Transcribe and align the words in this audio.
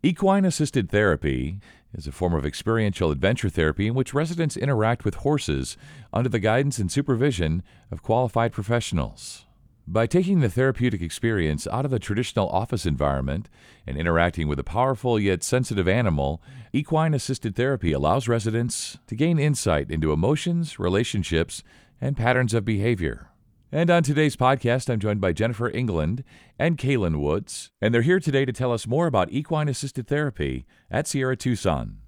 Equine 0.00 0.44
assisted 0.44 0.90
therapy 0.90 1.58
is 1.92 2.06
a 2.06 2.12
form 2.12 2.32
of 2.32 2.46
experiential 2.46 3.10
adventure 3.10 3.48
therapy 3.48 3.88
in 3.88 3.94
which 3.94 4.14
residents 4.14 4.56
interact 4.56 5.04
with 5.04 5.16
horses 5.16 5.76
under 6.12 6.28
the 6.28 6.38
guidance 6.38 6.78
and 6.78 6.90
supervision 6.90 7.64
of 7.90 8.00
qualified 8.00 8.52
professionals. 8.52 9.46
By 9.88 10.06
taking 10.06 10.38
the 10.38 10.50
therapeutic 10.50 11.02
experience 11.02 11.66
out 11.66 11.84
of 11.84 11.90
the 11.90 11.98
traditional 11.98 12.48
office 12.50 12.86
environment 12.86 13.48
and 13.88 13.96
interacting 13.96 14.46
with 14.46 14.60
a 14.60 14.64
powerful 14.64 15.18
yet 15.18 15.42
sensitive 15.42 15.88
animal, 15.88 16.40
equine 16.72 17.12
assisted 17.12 17.56
therapy 17.56 17.90
allows 17.90 18.28
residents 18.28 18.98
to 19.08 19.16
gain 19.16 19.40
insight 19.40 19.90
into 19.90 20.12
emotions, 20.12 20.78
relationships, 20.78 21.64
and 22.00 22.16
patterns 22.16 22.54
of 22.54 22.64
behavior. 22.64 23.30
And 23.70 23.90
on 23.90 24.02
today's 24.02 24.34
podcast, 24.34 24.88
I'm 24.88 24.98
joined 24.98 25.20
by 25.20 25.34
Jennifer 25.34 25.68
England 25.68 26.24
and 26.58 26.78
Kaylin 26.78 27.20
Woods, 27.20 27.70
and 27.82 27.92
they're 27.92 28.00
here 28.00 28.18
today 28.18 28.46
to 28.46 28.52
tell 28.52 28.72
us 28.72 28.86
more 28.86 29.06
about 29.06 29.30
equine 29.30 29.68
assisted 29.68 30.06
therapy 30.06 30.64
at 30.90 31.06
Sierra 31.06 31.36
Tucson. 31.36 31.98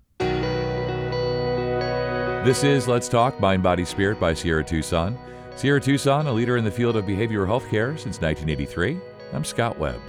This 2.47 2.65
is 2.65 2.89
Let's 2.89 3.11
Talk 3.11 3.39
Mind, 3.41 3.63
Body, 3.63 3.85
Spirit 3.85 4.19
by 4.19 4.33
Sierra 4.33 4.65
Tucson. 4.65 5.19
Sierra 5.55 5.83
Tucson, 5.83 6.27
a 6.27 6.33
leader 6.33 6.57
in 6.57 6.65
the 6.65 6.71
field 6.71 6.97
of 6.97 7.05
behavioral 7.05 7.47
health 7.47 7.69
care 7.69 7.91
since 7.99 8.23
1983. 8.23 8.99
I'm 9.35 9.45
Scott 9.45 9.79
Webb. 9.79 10.01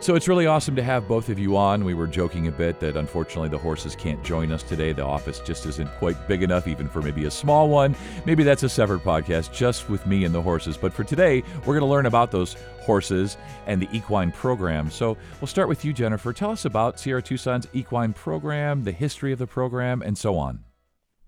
So 0.00 0.14
it's 0.14 0.28
really 0.28 0.46
awesome 0.46 0.74
to 0.76 0.82
have 0.82 1.06
both 1.06 1.28
of 1.28 1.38
you 1.38 1.56
on. 1.56 1.84
We 1.84 1.92
were 1.92 2.06
joking 2.06 2.46
a 2.46 2.52
bit 2.52 2.80
that 2.80 2.96
unfortunately 2.96 3.48
the 3.50 3.58
horses 3.58 3.94
can't 3.94 4.22
join 4.24 4.52
us 4.52 4.62
today. 4.62 4.92
The 4.92 5.04
office 5.04 5.40
just 5.40 5.66
isn't 5.66 5.90
quite 5.98 6.28
big 6.28 6.42
enough, 6.42 6.66
even 6.66 6.88
for 6.88 7.02
maybe 7.02 7.26
a 7.26 7.30
small 7.30 7.68
one. 7.68 7.94
Maybe 8.24 8.42
that's 8.42 8.62
a 8.62 8.68
separate 8.68 9.02
podcast 9.02 9.52
just 9.52 9.90
with 9.90 10.06
me 10.06 10.24
and 10.24 10.34
the 10.34 10.40
horses. 10.40 10.78
But 10.78 10.94
for 10.94 11.04
today, 11.04 11.42
we're 11.66 11.78
going 11.78 11.80
to 11.80 11.86
learn 11.86 12.06
about 12.06 12.30
those 12.30 12.56
horses 12.80 13.36
and 13.66 13.82
the 13.82 13.88
equine 13.92 14.32
program. 14.32 14.90
So 14.90 15.18
we'll 15.40 15.48
start 15.48 15.68
with 15.68 15.84
you, 15.84 15.92
Jennifer. 15.92 16.32
Tell 16.32 16.52
us 16.52 16.64
about 16.64 16.98
Sierra 16.98 17.20
Tucson's 17.20 17.66
equine 17.74 18.14
program, 18.14 18.84
the 18.84 18.92
history 18.92 19.32
of 19.32 19.38
the 19.38 19.48
program, 19.48 20.00
and 20.00 20.16
so 20.16 20.38
on. 20.38 20.60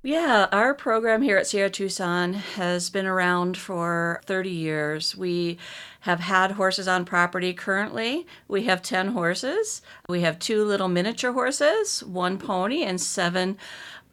Yeah, 0.03 0.47
our 0.51 0.73
program 0.73 1.21
here 1.21 1.37
at 1.37 1.47
Sierra 1.47 1.69
Tucson 1.69 2.33
has 2.33 2.89
been 2.89 3.05
around 3.05 3.59
for 3.59 4.23
30 4.25 4.49
years. 4.49 5.15
We 5.15 5.59
have 6.01 6.21
had 6.21 6.53
horses 6.53 6.89
on 6.89 7.05
property 7.05 7.53
currently. 7.53 8.27
We 8.49 8.63
have 8.63 8.81
10 8.81 9.09
horses. 9.09 9.83
We 10.09 10.23
have 10.23 10.39
two 10.39 10.65
little 10.65 10.89
miniature 10.89 11.33
horses, 11.33 12.03
one 12.03 12.39
pony, 12.39 12.83
and 12.83 12.99
seven 12.99 13.59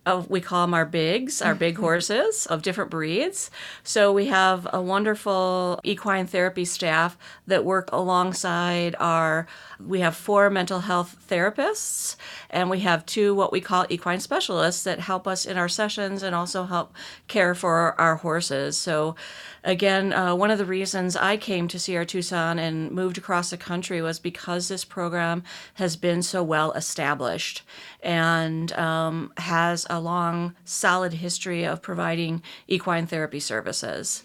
of 0.07 0.29
we 0.29 0.41
call 0.41 0.65
them 0.65 0.73
our 0.73 0.85
bigs, 0.85 1.41
our 1.41 1.53
big 1.53 1.77
horses 1.77 2.45
of 2.45 2.61
different 2.61 2.89
breeds. 2.89 3.51
So 3.83 4.11
we 4.13 4.27
have 4.27 4.67
a 4.71 4.81
wonderful 4.81 5.79
equine 5.83 6.25
therapy 6.25 6.65
staff 6.65 7.17
that 7.45 7.65
work 7.65 7.89
alongside 7.91 8.95
our 8.99 9.47
we 9.79 9.99
have 9.99 10.15
four 10.15 10.49
mental 10.49 10.79
health 10.79 11.17
therapists 11.29 12.15
and 12.49 12.69
we 12.69 12.79
have 12.79 13.05
two 13.05 13.35
what 13.35 13.51
we 13.51 13.61
call 13.61 13.85
equine 13.89 14.19
specialists 14.19 14.83
that 14.83 14.99
help 14.99 15.27
us 15.27 15.45
in 15.45 15.57
our 15.57 15.69
sessions 15.69 16.23
and 16.23 16.33
also 16.33 16.63
help 16.63 16.93
care 17.27 17.53
for 17.53 17.99
our 17.99 18.15
horses. 18.15 18.77
So 18.77 19.15
again, 19.63 20.13
uh, 20.13 20.33
one 20.33 20.49
of 20.49 20.57
the 20.57 20.65
reasons 20.65 21.15
I 21.15 21.37
came 21.37 21.67
to 21.67 21.77
Sierra 21.77 22.05
Tucson 22.05 22.57
and 22.57 22.91
moved 22.91 23.17
across 23.17 23.49
the 23.49 23.57
country 23.57 24.01
was 24.01 24.19
because 24.19 24.67
this 24.67 24.85
program 24.85 25.43
has 25.75 25.95
been 25.95 26.23
so 26.23 26.41
well 26.41 26.71
established 26.71 27.63
and 28.01 28.71
um, 28.73 29.33
has 29.37 29.85
a 29.89 29.96
long, 29.99 30.55
solid 30.63 31.13
history 31.13 31.65
of 31.65 31.81
providing 31.81 32.41
equine 32.67 33.07
therapy 33.07 33.39
services. 33.39 34.23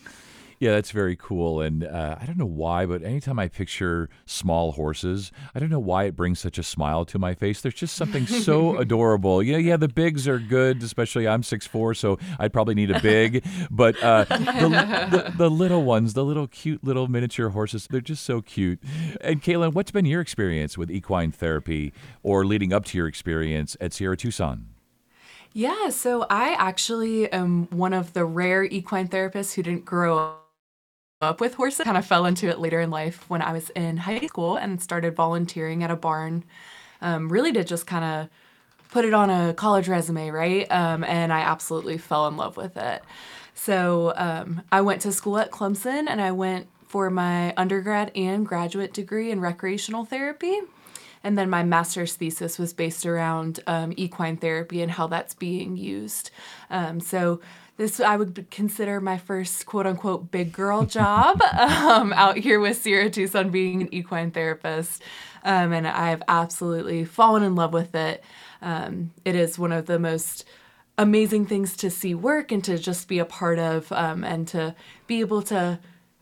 Yeah, 0.62 0.70
that's 0.70 0.92
very 0.92 1.16
cool. 1.16 1.60
And 1.60 1.82
uh, 1.82 2.18
I 2.20 2.24
don't 2.24 2.38
know 2.38 2.46
why, 2.46 2.86
but 2.86 3.02
anytime 3.02 3.36
I 3.40 3.48
picture 3.48 4.08
small 4.26 4.70
horses, 4.70 5.32
I 5.56 5.58
don't 5.58 5.70
know 5.70 5.80
why 5.80 6.04
it 6.04 6.14
brings 6.14 6.38
such 6.38 6.56
a 6.56 6.62
smile 6.62 7.04
to 7.06 7.18
my 7.18 7.34
face. 7.34 7.60
There's 7.60 7.74
just 7.74 7.96
something 7.96 8.28
so 8.28 8.76
adorable. 8.78 9.42
Yeah, 9.42 9.56
yeah, 9.56 9.76
the 9.76 9.88
bigs 9.88 10.28
are 10.28 10.38
good, 10.38 10.80
especially 10.84 11.26
I'm 11.26 11.42
six 11.42 11.66
four, 11.66 11.94
so 11.94 12.16
I'd 12.38 12.52
probably 12.52 12.76
need 12.76 12.92
a 12.92 13.00
big. 13.00 13.44
But 13.70 14.00
uh, 14.02 14.24
the, 14.24 15.08
the, 15.10 15.32
the, 15.36 15.50
little 15.50 15.82
ones, 15.82 16.14
the 16.14 16.24
little 16.24 16.46
cute 16.46 16.84
little 16.84 17.08
miniature 17.08 17.48
horses, 17.48 17.88
they're 17.90 18.00
just 18.00 18.22
so 18.22 18.40
cute. 18.42 18.80
And 19.20 19.42
Kaylin, 19.42 19.72
what's 19.72 19.90
been 19.90 20.04
your 20.04 20.20
experience 20.20 20.76
with 20.76 20.90
equine 20.90 21.32
therapy 21.32 21.92
or 22.22 22.44
leading 22.44 22.72
up 22.72 22.84
to 22.86 22.98
your 22.98 23.08
experience 23.08 23.76
at 23.80 23.92
Sierra 23.92 24.16
Tucson? 24.16 24.71
Yeah, 25.54 25.90
so 25.90 26.26
I 26.30 26.54
actually 26.54 27.30
am 27.30 27.66
one 27.66 27.92
of 27.92 28.14
the 28.14 28.24
rare 28.24 28.64
equine 28.64 29.08
therapists 29.08 29.54
who 29.54 29.62
didn't 29.62 29.84
grow 29.84 30.36
up 31.20 31.40
with 31.40 31.54
horses. 31.54 31.84
Kind 31.84 31.98
of 31.98 32.06
fell 32.06 32.24
into 32.24 32.48
it 32.48 32.58
later 32.58 32.80
in 32.80 32.90
life 32.90 33.28
when 33.28 33.42
I 33.42 33.52
was 33.52 33.70
in 33.70 33.98
high 33.98 34.26
school 34.26 34.56
and 34.56 34.80
started 34.80 35.14
volunteering 35.14 35.82
at 35.82 35.90
a 35.90 35.96
barn. 35.96 36.44
Um, 37.02 37.28
really 37.28 37.52
to 37.52 37.64
just 37.64 37.86
kind 37.86 38.04
of 38.04 38.28
put 38.90 39.04
it 39.04 39.12
on 39.12 39.28
a 39.28 39.52
college 39.54 39.88
resume, 39.88 40.30
right? 40.30 40.70
Um, 40.70 41.04
and 41.04 41.32
I 41.32 41.40
absolutely 41.40 41.98
fell 41.98 42.28
in 42.28 42.36
love 42.36 42.56
with 42.56 42.76
it. 42.76 43.02
So 43.54 44.14
um, 44.16 44.62
I 44.72 44.80
went 44.80 45.02
to 45.02 45.12
school 45.12 45.38
at 45.38 45.50
Clemson 45.50 46.06
and 46.08 46.20
I 46.20 46.32
went 46.32 46.68
for 46.86 47.10
my 47.10 47.52
undergrad 47.56 48.10
and 48.14 48.46
graduate 48.46 48.92
degree 48.92 49.30
in 49.30 49.40
recreational 49.40 50.04
therapy. 50.04 50.60
And 51.24 51.38
then 51.38 51.48
my 51.50 51.62
master's 51.62 52.14
thesis 52.14 52.58
was 52.58 52.72
based 52.72 53.06
around 53.06 53.60
um, 53.66 53.92
equine 53.96 54.36
therapy 54.36 54.82
and 54.82 54.90
how 54.90 55.06
that's 55.06 55.34
being 55.34 55.76
used. 55.76 56.30
Um, 56.70 57.00
so 57.00 57.40
this 57.76 58.00
I 58.00 58.16
would 58.16 58.50
consider 58.50 59.00
my 59.00 59.18
first 59.18 59.66
quote 59.66 59.86
unquote 59.86 60.30
big 60.30 60.52
girl 60.52 60.84
job 60.86 61.40
um, 61.42 62.12
out 62.12 62.36
here 62.36 62.60
with 62.60 62.76
Sierra 62.80 63.10
Tucson 63.10 63.50
being 63.50 63.82
an 63.82 63.94
equine 63.94 64.30
therapist. 64.30 65.02
Um, 65.44 65.72
and 65.72 65.86
I've 65.88 66.22
absolutely 66.28 67.04
fallen 67.04 67.42
in 67.42 67.54
love 67.54 67.72
with 67.72 67.94
it. 67.94 68.22
Um, 68.60 69.12
it 69.24 69.34
is 69.34 69.58
one 69.58 69.72
of 69.72 69.86
the 69.86 69.98
most 69.98 70.44
amazing 70.98 71.46
things 71.46 71.76
to 71.78 71.90
see 71.90 72.14
work 72.14 72.52
and 72.52 72.62
to 72.64 72.78
just 72.78 73.08
be 73.08 73.18
a 73.18 73.24
part 73.24 73.58
of 73.58 73.90
um, 73.92 74.22
and 74.22 74.46
to 74.48 74.74
be 75.06 75.20
able 75.20 75.42
to 75.42 75.80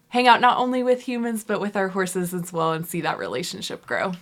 hang 0.09 0.27
out 0.27 0.41
not 0.41 0.59
only 0.59 0.83
with 0.83 1.03
humans 1.03 1.45
but 1.45 1.61
with 1.61 1.77
our 1.77 1.89
horses 1.89 2.33
as 2.33 2.53
well 2.53 2.73
and 2.73 2.87
see 2.87 3.01
that 3.01 3.19
relationship 3.19 3.85
grow. 3.85 4.13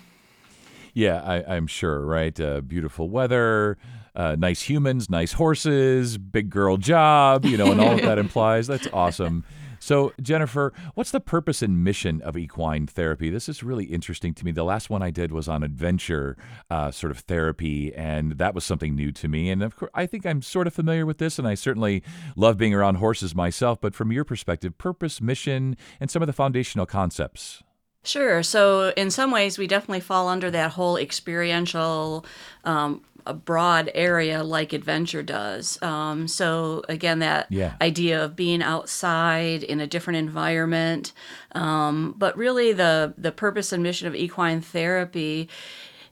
Yeah, 0.98 1.22
I, 1.22 1.54
am 1.54 1.68
sure, 1.68 2.04
right? 2.04 2.38
Uh, 2.40 2.60
beautiful 2.60 3.08
weather, 3.08 3.78
uh, 4.16 4.34
nice 4.36 4.62
humans, 4.62 5.08
nice 5.08 5.34
horses, 5.34 6.18
big 6.18 6.50
girl 6.50 6.76
job, 6.76 7.44
you 7.44 7.56
know, 7.56 7.70
and 7.70 7.80
all 7.80 7.96
that 7.98 8.18
implies. 8.24 8.66
That's 8.66 8.88
awesome. 8.92 9.44
So, 9.78 10.12
Jennifer, 10.20 10.72
what's 10.96 11.12
the 11.12 11.20
purpose 11.20 11.62
and 11.62 11.84
mission 11.84 12.20
of 12.22 12.36
equine 12.36 12.88
therapy? 12.88 13.30
This 13.30 13.48
is 13.48 13.62
really 13.62 13.84
interesting 13.84 14.34
to 14.34 14.44
me. 14.44 14.50
The 14.50 14.64
last 14.64 14.90
one 14.90 15.04
I 15.04 15.10
did 15.12 15.30
was 15.30 15.48
on 15.48 15.62
adventure 15.62 16.36
uh, 16.68 16.90
sort 16.90 17.12
of 17.12 17.20
therapy, 17.20 17.94
and 17.94 18.32
that 18.32 18.52
was 18.52 18.64
something 18.64 18.96
new 18.96 19.12
to 19.12 19.28
me. 19.28 19.50
And 19.50 19.62
of 19.62 19.76
course, 19.76 19.92
I 19.94 20.04
think 20.04 20.26
I'm 20.26 20.42
sort 20.42 20.66
of 20.66 20.74
familiar 20.74 21.06
with 21.06 21.18
this, 21.18 21.38
and 21.38 21.46
I 21.46 21.54
certainly 21.54 22.02
love 22.34 22.58
being 22.58 22.74
around 22.74 22.96
horses 22.96 23.36
myself. 23.36 23.80
But 23.80 23.94
from 23.94 24.10
your 24.10 24.24
perspective, 24.24 24.76
purpose, 24.78 25.20
mission, 25.20 25.76
and 26.00 26.10
some 26.10 26.22
of 26.22 26.26
the 26.26 26.32
foundational 26.32 26.86
concepts. 26.86 27.62
Sure. 28.08 28.42
So, 28.42 28.94
in 28.96 29.10
some 29.10 29.30
ways, 29.30 29.58
we 29.58 29.66
definitely 29.66 30.00
fall 30.00 30.28
under 30.28 30.50
that 30.50 30.70
whole 30.72 30.96
experiential, 30.96 32.24
um, 32.64 33.02
a 33.26 33.34
broad 33.34 33.90
area 33.94 34.42
like 34.42 34.72
adventure 34.72 35.22
does. 35.22 35.80
Um, 35.82 36.26
so, 36.26 36.82
again, 36.88 37.18
that 37.18 37.48
yeah. 37.50 37.74
idea 37.82 38.24
of 38.24 38.34
being 38.34 38.62
outside 38.62 39.62
in 39.62 39.78
a 39.78 39.86
different 39.86 40.16
environment. 40.16 41.12
Um, 41.52 42.14
but 42.16 42.34
really, 42.38 42.72
the, 42.72 43.12
the 43.18 43.30
purpose 43.30 43.72
and 43.72 43.82
mission 43.82 44.08
of 44.08 44.14
equine 44.14 44.62
therapy 44.62 45.50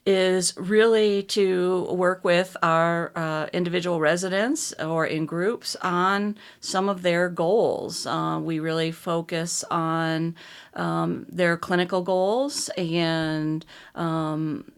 is 0.06 0.56
really 0.56 1.24
to 1.24 1.82
work 1.90 2.24
with 2.24 2.56
our 2.62 3.10
uh, 3.16 3.48
individual 3.52 3.98
residents 3.98 4.72
or 4.74 5.04
in 5.04 5.26
groups 5.26 5.74
on 5.82 6.38
some 6.60 6.88
of 6.88 7.02
their 7.02 7.28
goals. 7.28 8.06
Uh, 8.06 8.38
we 8.40 8.60
really 8.60 8.92
focus 8.92 9.64
on 9.68 10.36
um, 10.74 11.26
their 11.28 11.56
clinical 11.56 12.02
goals 12.02 12.68
and 12.78 13.66
um, 13.96 14.70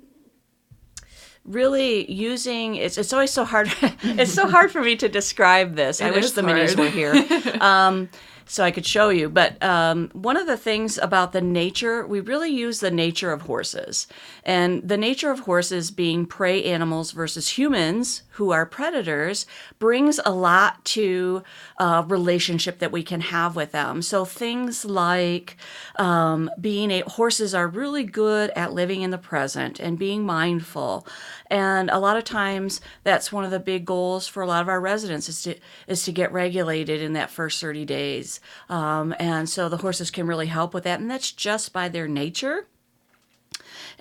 really 1.44 2.10
using 2.10 2.76
it's 2.76 2.98
it's 2.98 3.12
always 3.12 3.30
so 3.30 3.42
hard 3.42 3.72
it's 4.02 4.32
so 4.32 4.46
hard 4.46 4.70
for 4.70 4.82
me 4.82 4.96
to 4.96 5.08
describe 5.08 5.76
this. 5.76 6.00
It 6.00 6.06
I 6.06 6.10
wish 6.10 6.30
the 6.32 6.42
minis 6.42 6.76
were 6.76 6.88
here. 6.88 7.14
Um, 7.60 8.08
so 8.48 8.64
I 8.64 8.70
could 8.70 8.86
show 8.86 9.10
you. 9.10 9.28
But 9.28 9.62
um, 9.62 10.08
one 10.14 10.36
of 10.36 10.46
the 10.46 10.56
things 10.56 10.98
about 10.98 11.32
the 11.32 11.40
nature, 11.40 12.06
we 12.06 12.20
really 12.20 12.50
use 12.50 12.80
the 12.80 12.90
nature 12.90 13.30
of 13.30 13.42
horses. 13.42 14.08
And 14.42 14.86
the 14.88 14.96
nature 14.96 15.30
of 15.30 15.40
horses 15.40 15.90
being 15.90 16.26
prey 16.26 16.64
animals 16.64 17.12
versus 17.12 17.58
humans, 17.58 18.22
who 18.30 18.50
are 18.50 18.64
predators, 18.64 19.46
brings 19.78 20.18
a 20.24 20.32
lot 20.32 20.84
to 20.86 21.42
a 21.78 22.04
relationship 22.08 22.78
that 22.78 22.90
we 22.90 23.02
can 23.02 23.20
have 23.20 23.54
with 23.54 23.72
them. 23.72 24.00
So 24.00 24.24
things 24.24 24.84
like 24.84 25.56
um, 25.96 26.50
being 26.60 26.90
a 26.90 27.00
horses 27.02 27.54
are 27.54 27.68
really 27.68 28.04
good 28.04 28.50
at 28.50 28.72
living 28.72 29.02
in 29.02 29.10
the 29.10 29.18
present 29.18 29.78
and 29.78 29.98
being 29.98 30.24
mindful. 30.24 31.06
And 31.50 31.90
a 31.90 31.98
lot 31.98 32.16
of 32.16 32.24
times 32.24 32.80
that's 33.04 33.32
one 33.32 33.44
of 33.44 33.50
the 33.50 33.58
big 33.58 33.84
goals 33.84 34.26
for 34.26 34.42
a 34.42 34.46
lot 34.46 34.62
of 34.62 34.68
our 34.68 34.80
residents 34.80 35.28
is 35.28 35.42
to 35.42 35.56
is 35.86 36.04
to 36.04 36.12
get 36.12 36.32
regulated 36.32 37.02
in 37.02 37.14
that 37.14 37.30
first 37.30 37.60
30 37.60 37.84
days. 37.84 38.37
Um, 38.68 39.14
and 39.18 39.48
so 39.48 39.68
the 39.68 39.78
horses 39.78 40.10
can 40.10 40.26
really 40.26 40.46
help 40.46 40.74
with 40.74 40.84
that. 40.84 41.00
And 41.00 41.10
that's 41.10 41.32
just 41.32 41.72
by 41.72 41.88
their 41.88 42.08
nature. 42.08 42.66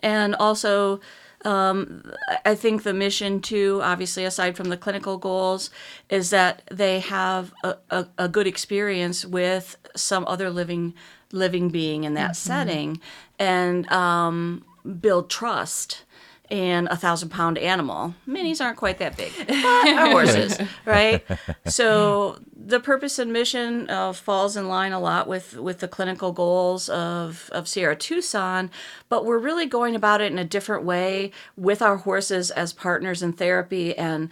And 0.04 0.36
also, 0.36 1.00
um, 1.46 2.12
I 2.46 2.56
think 2.56 2.84
the 2.84 2.94
mission, 2.94 3.42
too, 3.42 3.80
obviously, 3.84 4.26
aside 4.26 4.58
from 4.58 4.70
the 4.70 4.78
clinical 4.78 5.18
goals, 5.18 5.70
is 6.10 6.30
that 6.32 6.64
they 6.72 7.00
have 7.00 7.54
a, 7.64 7.78
a, 7.90 8.08
a 8.18 8.28
good 8.28 8.48
experience 8.48 9.26
with 9.26 9.78
some 9.96 10.26
other 10.28 10.50
living 10.50 10.94
living 11.34 11.70
being 11.70 12.06
in 12.06 12.14
that 12.14 12.32
mm-hmm. 12.32 12.48
setting 12.48 13.02
and 13.38 13.90
um, 13.92 14.64
build 15.02 15.30
trust 15.30 16.04
and 16.50 16.88
a 16.88 16.96
thousand 16.96 17.30
pound 17.30 17.58
animal. 17.58 18.16
Minis 18.28 18.62
aren't 18.62 18.78
quite 18.78 19.00
that 19.00 19.18
big, 19.18 19.32
but 19.48 19.56
are 19.56 20.12
horses, 20.12 20.60
right? 20.86 21.24
So 21.66 22.40
the 22.56 22.80
purpose 22.80 23.20
and 23.20 23.32
mission 23.34 23.90
uh, 23.90 24.14
falls 24.14 24.56
in 24.58 24.68
line 24.68 24.94
a 24.94 25.00
lot 25.00 25.28
with 25.28 25.56
with 25.58 25.80
the 25.80 25.88
clinical 25.88 26.32
goals 26.32 26.90
of 26.90 27.50
of 27.52 27.68
Sierra 27.68 27.96
Tucson, 27.96 28.70
but 29.10 29.26
we're 29.26 29.38
really 29.38 29.66
going 29.66 29.96
about 29.96 30.22
it 30.22 30.32
in 30.32 30.40
a 30.40 30.46
different 30.46 30.84
way 30.84 31.32
with 31.56 31.82
our 31.82 31.98
horses 31.98 32.52
as 32.52 32.74
partners 32.74 33.22
in 33.22 33.34
therapy 33.34 33.98
and 33.98 34.30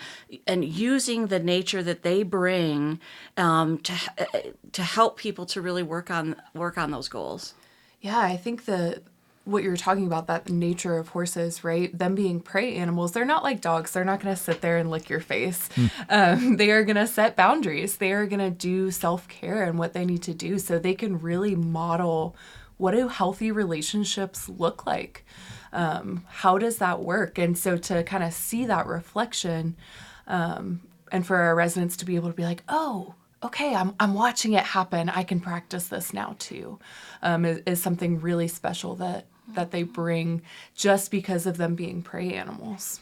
and 0.47 0.65
using 0.65 1.27
the 1.27 1.39
nature 1.39 1.83
that 1.83 2.03
they 2.03 2.23
bring 2.23 2.99
um, 3.37 3.77
to 3.79 3.93
to 4.71 4.83
help 4.83 5.17
people 5.17 5.45
to 5.47 5.61
really 5.61 5.83
work 5.83 6.09
on 6.09 6.35
work 6.53 6.77
on 6.77 6.91
those 6.91 7.09
goals. 7.09 7.53
Yeah, 8.01 8.19
I 8.19 8.37
think 8.37 8.65
the 8.65 9.01
what 9.45 9.63
you're 9.63 9.77
talking 9.77 10.07
about 10.07 10.27
that 10.27 10.49
nature 10.49 10.97
of 10.97 11.09
horses 11.09 11.63
right? 11.63 11.97
Them 11.97 12.15
being 12.15 12.39
prey 12.41 12.75
animals 12.75 13.11
they're 13.11 13.25
not 13.25 13.43
like 13.43 13.61
dogs. 13.61 13.91
They're 13.91 14.03
not 14.03 14.19
going 14.19 14.35
to 14.35 14.41
sit 14.41 14.61
there 14.61 14.77
and 14.77 14.89
lick 14.89 15.09
your 15.09 15.19
face. 15.19 15.69
Mm. 15.75 15.91
um, 16.09 16.57
they 16.57 16.71
are 16.71 16.83
going 16.83 16.95
to 16.95 17.07
set 17.07 17.35
boundaries. 17.35 17.97
They 17.97 18.11
are 18.11 18.25
going 18.25 18.39
to 18.39 18.51
do 18.51 18.91
self-care 18.91 19.63
and 19.63 19.79
what 19.79 19.93
they 19.93 20.05
need 20.05 20.23
to 20.23 20.33
do 20.33 20.59
so 20.59 20.77
they 20.77 20.95
can 20.95 21.19
really 21.19 21.55
model 21.55 22.35
what 22.77 22.91
do 22.91 23.07
healthy 23.07 23.51
relationships 23.51 24.49
look 24.49 24.85
like. 24.85 25.25
Um, 25.71 26.25
how 26.27 26.57
does 26.57 26.77
that 26.77 27.01
work? 27.01 27.37
And 27.37 27.57
so 27.57 27.77
to 27.77 28.03
kind 28.03 28.23
of 28.23 28.33
see 28.33 28.65
that 28.65 28.87
reflection 28.87 29.77
um, 30.27 30.81
and 31.11 31.25
for 31.25 31.37
our 31.37 31.55
residents 31.55 31.95
to 31.97 32.05
be 32.05 32.15
able 32.15 32.29
to 32.29 32.35
be 32.35 32.43
like 32.43 32.63
oh 32.67 33.15
okay, 33.43 33.75
I'm, 33.75 33.93
I'm 33.99 34.13
watching 34.13 34.53
it 34.53 34.63
happen. 34.63 35.09
I 35.09 35.23
can 35.23 35.39
practice 35.39 35.87
this 35.87 36.13
now 36.13 36.35
too, 36.39 36.79
um, 37.21 37.45
is, 37.45 37.61
is 37.65 37.81
something 37.81 38.19
really 38.19 38.47
special 38.47 38.95
that 38.95 39.25
that 39.49 39.71
they 39.71 39.83
bring 39.83 40.41
just 40.75 41.11
because 41.11 41.45
of 41.45 41.57
them 41.57 41.75
being 41.75 42.01
prey 42.01 42.33
animals. 42.33 42.99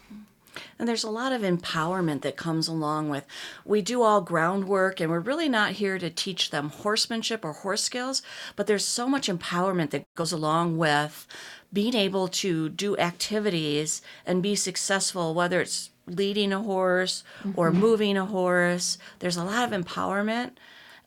And 0.77 0.87
there's 0.87 1.03
a 1.03 1.09
lot 1.09 1.31
of 1.31 1.41
empowerment 1.41 2.21
that 2.21 2.37
comes 2.37 2.67
along 2.67 3.09
with. 3.09 3.25
We 3.65 3.81
do 3.81 4.03
all 4.03 4.21
groundwork, 4.21 4.99
and 4.99 5.09
we're 5.09 5.19
really 5.19 5.49
not 5.49 5.73
here 5.73 5.97
to 5.97 6.09
teach 6.09 6.51
them 6.51 6.69
horsemanship 6.69 7.43
or 7.43 7.53
horse 7.53 7.81
skills, 7.81 8.21
but 8.55 8.67
there's 8.67 8.85
so 8.85 9.07
much 9.07 9.27
empowerment 9.27 9.89
that 9.91 10.05
goes 10.15 10.31
along 10.31 10.77
with 10.77 11.27
being 11.71 11.95
able 11.95 12.27
to 12.27 12.69
do 12.69 12.95
activities 12.97 14.01
and 14.25 14.43
be 14.43 14.55
successful, 14.55 15.33
whether 15.33 15.59
it's 15.59 15.89
leading 16.05 16.53
a 16.53 16.61
horse 16.61 17.23
mm-hmm. 17.39 17.59
or 17.59 17.71
moving 17.71 18.17
a 18.17 18.25
horse. 18.25 18.97
There's 19.19 19.37
a 19.37 19.43
lot 19.43 19.71
of 19.71 19.83
empowerment 19.83 20.51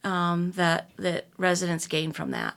um, 0.02 0.52
that 0.52 0.90
that 0.96 1.26
residents 1.36 1.86
gain 1.86 2.12
from 2.12 2.30
that. 2.32 2.54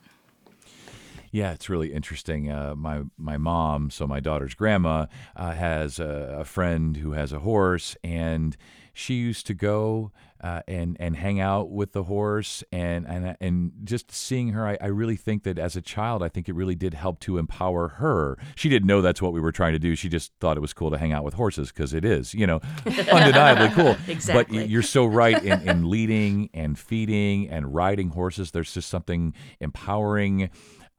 Yeah, 1.31 1.51
it's 1.51 1.69
really 1.69 1.93
interesting. 1.93 2.51
Uh, 2.51 2.75
my 2.75 3.03
my 3.17 3.37
mom, 3.37 3.89
so 3.89 4.07
my 4.07 4.19
daughter's 4.19 4.53
grandma, 4.53 5.05
uh, 5.35 5.51
has 5.51 5.99
a, 5.99 6.37
a, 6.39 6.45
friend 6.45 6.97
who 6.97 7.11
has 7.11 7.31
a 7.31 7.39
horse, 7.39 7.95
and 8.03 8.57
she 8.93 9.15
used 9.15 9.45
to 9.47 9.53
go 9.53 10.11
uh, 10.41 10.61
and 10.67 10.97
and 10.99 11.15
hang 11.15 11.39
out 11.39 11.69
with 11.69 11.91
the 11.91 12.03
horse, 12.03 12.63
and 12.71 13.05
and 13.07 13.37
and 13.39 13.71
just 13.83 14.11
seeing 14.11 14.49
her, 14.49 14.67
I, 14.67 14.77
I 14.81 14.87
really 14.87 15.15
think 15.17 15.43
that 15.43 15.59
as 15.59 15.75
a 15.75 15.81
child, 15.81 16.23
I 16.23 16.29
think 16.29 16.49
it 16.49 16.55
really 16.55 16.75
did 16.75 16.95
help 16.95 17.19
to 17.21 17.37
empower 17.37 17.89
her. 17.89 18.37
She 18.55 18.69
didn't 18.69 18.87
know 18.87 19.01
that's 19.01 19.21
what 19.21 19.33
we 19.33 19.39
were 19.39 19.51
trying 19.51 19.73
to 19.73 19.79
do. 19.79 19.95
She 19.95 20.09
just 20.09 20.31
thought 20.39 20.57
it 20.57 20.61
was 20.61 20.73
cool 20.73 20.89
to 20.91 20.97
hang 20.97 21.13
out 21.13 21.23
with 21.23 21.35
horses 21.35 21.71
because 21.71 21.93
it 21.93 22.05
is, 22.05 22.33
you 22.33 22.47
know, 22.47 22.59
undeniably 22.85 23.69
cool. 23.69 23.95
exactly. 24.07 24.59
But 24.59 24.69
you're 24.69 24.81
so 24.81 25.05
right 25.05 25.43
in, 25.43 25.61
in 25.67 25.89
leading 25.89 26.49
and 26.53 26.79
feeding 26.79 27.49
and 27.49 27.73
riding 27.73 28.09
horses. 28.09 28.51
There's 28.51 28.73
just 28.73 28.89
something 28.89 29.33
empowering 29.59 30.49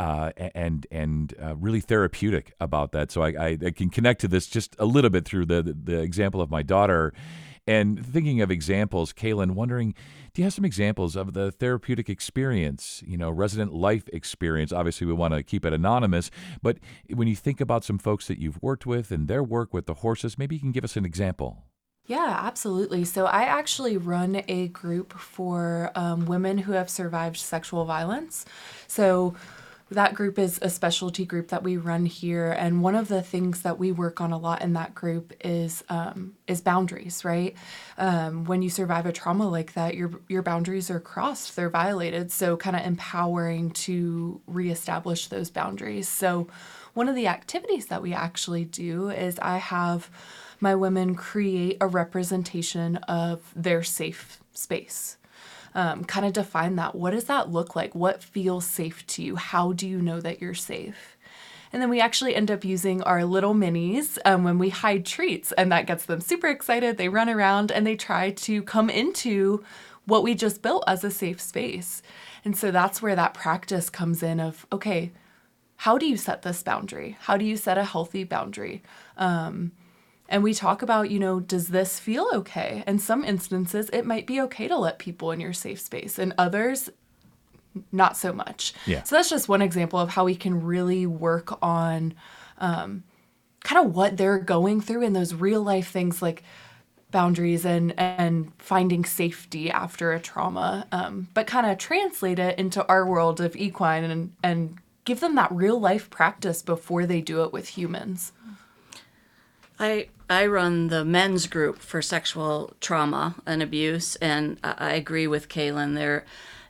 uh, 0.00 0.32
and 0.54 0.86
and 0.90 1.34
uh, 1.42 1.54
really 1.56 1.80
therapeutic 1.80 2.54
about 2.58 2.92
that. 2.92 3.12
So 3.12 3.20
I, 3.20 3.28
I, 3.28 3.58
I, 3.66 3.70
can 3.70 3.90
connect 3.90 4.22
to 4.22 4.28
this 4.28 4.46
just 4.46 4.74
a 4.78 4.86
little 4.86 5.10
bit 5.10 5.26
through 5.26 5.44
the 5.44 5.62
the 5.62 6.00
example 6.00 6.40
of 6.40 6.50
my 6.50 6.62
daughter. 6.62 7.12
And 7.66 8.04
thinking 8.04 8.40
of 8.40 8.50
examples, 8.50 9.12
Kaylin, 9.12 9.50
wondering, 9.50 9.94
do 10.32 10.40
you 10.40 10.44
have 10.44 10.54
some 10.54 10.64
examples 10.64 11.14
of 11.14 11.34
the 11.34 11.52
therapeutic 11.52 12.08
experience, 12.08 13.02
you 13.06 13.18
know, 13.18 13.30
resident 13.30 13.74
life 13.74 14.08
experience? 14.14 14.72
Obviously, 14.72 15.06
we 15.06 15.12
want 15.12 15.34
to 15.34 15.42
keep 15.42 15.66
it 15.66 15.74
anonymous, 15.74 16.30
but 16.62 16.78
when 17.14 17.28
you 17.28 17.36
think 17.36 17.60
about 17.60 17.84
some 17.84 17.98
folks 17.98 18.26
that 18.28 18.38
you've 18.38 18.60
worked 18.62 18.86
with 18.86 19.10
and 19.10 19.28
their 19.28 19.42
work 19.42 19.74
with 19.74 19.84
the 19.84 19.94
horses, 19.94 20.38
maybe 20.38 20.56
you 20.56 20.60
can 20.60 20.72
give 20.72 20.84
us 20.84 20.96
an 20.96 21.04
example. 21.04 21.64
Yeah, 22.06 22.40
absolutely. 22.42 23.04
So 23.04 23.26
I 23.26 23.42
actually 23.42 23.98
run 23.98 24.42
a 24.48 24.68
group 24.68 25.12
for 25.12 25.92
um, 25.94 26.24
women 26.24 26.56
who 26.58 26.72
have 26.72 26.88
survived 26.88 27.36
sexual 27.36 27.84
violence. 27.84 28.46
So 28.86 29.34
that 29.90 30.14
group 30.14 30.38
is 30.38 30.58
a 30.62 30.70
specialty 30.70 31.24
group 31.24 31.48
that 31.48 31.62
we 31.62 31.76
run 31.76 32.06
here 32.06 32.52
and 32.52 32.82
one 32.82 32.94
of 32.94 33.08
the 33.08 33.22
things 33.22 33.62
that 33.62 33.78
we 33.78 33.90
work 33.90 34.20
on 34.20 34.32
a 34.32 34.38
lot 34.38 34.62
in 34.62 34.72
that 34.74 34.94
group 34.94 35.32
is 35.44 35.82
um, 35.88 36.34
is 36.46 36.60
boundaries 36.60 37.24
right? 37.24 37.56
Um, 37.98 38.44
when 38.44 38.62
you 38.62 38.70
survive 38.70 39.06
a 39.06 39.12
trauma 39.12 39.48
like 39.48 39.74
that 39.74 39.94
your 39.94 40.10
your 40.28 40.42
boundaries 40.42 40.90
are 40.90 41.00
crossed 41.00 41.56
they're 41.56 41.70
violated 41.70 42.30
so 42.30 42.56
kind 42.56 42.76
of 42.76 42.86
empowering 42.86 43.70
to 43.70 44.40
reestablish 44.46 45.26
those 45.26 45.50
boundaries. 45.50 46.08
So 46.08 46.48
one 46.94 47.08
of 47.08 47.14
the 47.14 47.26
activities 47.26 47.86
that 47.86 48.02
we 48.02 48.12
actually 48.12 48.64
do 48.64 49.10
is 49.10 49.38
i 49.40 49.56
have 49.58 50.10
my 50.60 50.74
women 50.74 51.14
create 51.14 51.76
a 51.80 51.86
representation 51.86 52.96
of 52.96 53.52
their 53.56 53.82
safe 53.82 54.40
space 54.52 55.16
um, 55.74 56.04
kind 56.04 56.26
of 56.26 56.32
define 56.32 56.76
that. 56.76 56.94
What 56.94 57.10
does 57.10 57.24
that 57.24 57.50
look 57.50 57.76
like? 57.76 57.94
What 57.94 58.22
feels 58.22 58.66
safe 58.66 59.06
to 59.08 59.22
you? 59.22 59.36
How 59.36 59.72
do 59.72 59.88
you 59.88 60.00
know 60.00 60.20
that 60.20 60.40
you're 60.40 60.54
safe? 60.54 61.16
And 61.72 61.80
then 61.80 61.90
we 61.90 62.00
actually 62.00 62.34
end 62.34 62.50
up 62.50 62.64
using 62.64 63.02
our 63.02 63.24
little 63.24 63.54
minis 63.54 64.18
um, 64.24 64.42
when 64.42 64.58
we 64.58 64.70
hide 64.70 65.06
treats, 65.06 65.52
and 65.52 65.70
that 65.70 65.86
gets 65.86 66.04
them 66.04 66.20
super 66.20 66.48
excited. 66.48 66.96
They 66.96 67.08
run 67.08 67.28
around 67.28 67.70
and 67.70 67.86
they 67.86 67.94
try 67.94 68.30
to 68.30 68.62
come 68.62 68.90
into 68.90 69.64
what 70.04 70.24
we 70.24 70.34
just 70.34 70.62
built 70.62 70.82
as 70.88 71.04
a 71.04 71.10
safe 71.10 71.40
space. 71.40 72.02
And 72.44 72.56
so 72.56 72.70
that's 72.70 73.00
where 73.00 73.14
that 73.14 73.34
practice 73.34 73.88
comes 73.88 74.22
in 74.22 74.40
of 74.40 74.66
okay, 74.72 75.12
how 75.76 75.96
do 75.96 76.06
you 76.06 76.16
set 76.16 76.42
this 76.42 76.62
boundary? 76.62 77.16
How 77.20 77.36
do 77.36 77.44
you 77.44 77.56
set 77.56 77.78
a 77.78 77.84
healthy 77.84 78.24
boundary? 78.24 78.82
Um, 79.16 79.72
and 80.30 80.42
we 80.42 80.54
talk 80.54 80.80
about, 80.80 81.10
you 81.10 81.18
know, 81.18 81.40
does 81.40 81.68
this 81.68 81.98
feel 81.98 82.30
okay? 82.32 82.84
In 82.86 82.98
some 82.98 83.24
instances, 83.24 83.90
it 83.92 84.06
might 84.06 84.26
be 84.26 84.40
okay 84.42 84.68
to 84.68 84.78
let 84.78 84.98
people 84.98 85.32
in 85.32 85.40
your 85.40 85.52
safe 85.52 85.80
space, 85.80 86.18
and 86.18 86.32
others, 86.38 86.88
not 87.92 88.16
so 88.16 88.32
much. 88.32 88.72
Yeah. 88.86 89.02
So 89.02 89.16
that's 89.16 89.28
just 89.28 89.48
one 89.48 89.60
example 89.60 89.98
of 89.98 90.10
how 90.10 90.24
we 90.24 90.36
can 90.36 90.62
really 90.62 91.04
work 91.04 91.58
on 91.62 92.14
um, 92.58 93.02
kind 93.62 93.84
of 93.84 93.94
what 93.94 94.16
they're 94.16 94.38
going 94.38 94.80
through 94.80 95.02
and 95.02 95.14
those 95.14 95.34
real 95.34 95.62
life 95.62 95.90
things 95.90 96.22
like 96.22 96.42
boundaries 97.10 97.64
and 97.64 97.92
and 97.98 98.52
finding 98.58 99.04
safety 99.04 99.70
after 99.70 100.12
a 100.12 100.20
trauma, 100.20 100.86
um, 100.92 101.28
but 101.34 101.46
kind 101.46 101.66
of 101.66 101.76
translate 101.76 102.38
it 102.38 102.58
into 102.58 102.86
our 102.86 103.04
world 103.04 103.40
of 103.40 103.56
equine 103.56 104.04
and 104.04 104.32
and 104.42 104.78
give 105.04 105.20
them 105.20 105.34
that 105.34 105.50
real 105.50 105.80
life 105.80 106.08
practice 106.10 106.62
before 106.62 107.06
they 107.06 107.20
do 107.20 107.42
it 107.42 107.52
with 107.52 107.68
humans. 107.68 108.32
I 109.80 110.08
I 110.28 110.46
run 110.46 110.88
the 110.88 111.04
men's 111.04 111.46
group 111.48 111.78
for 111.80 112.02
sexual 112.02 112.74
trauma 112.80 113.34
and 113.46 113.62
abuse, 113.62 114.14
and 114.16 114.58
I 114.62 114.92
agree 114.92 115.26
with 115.26 115.48
Kaylin. 115.48 115.96
There 115.96 116.24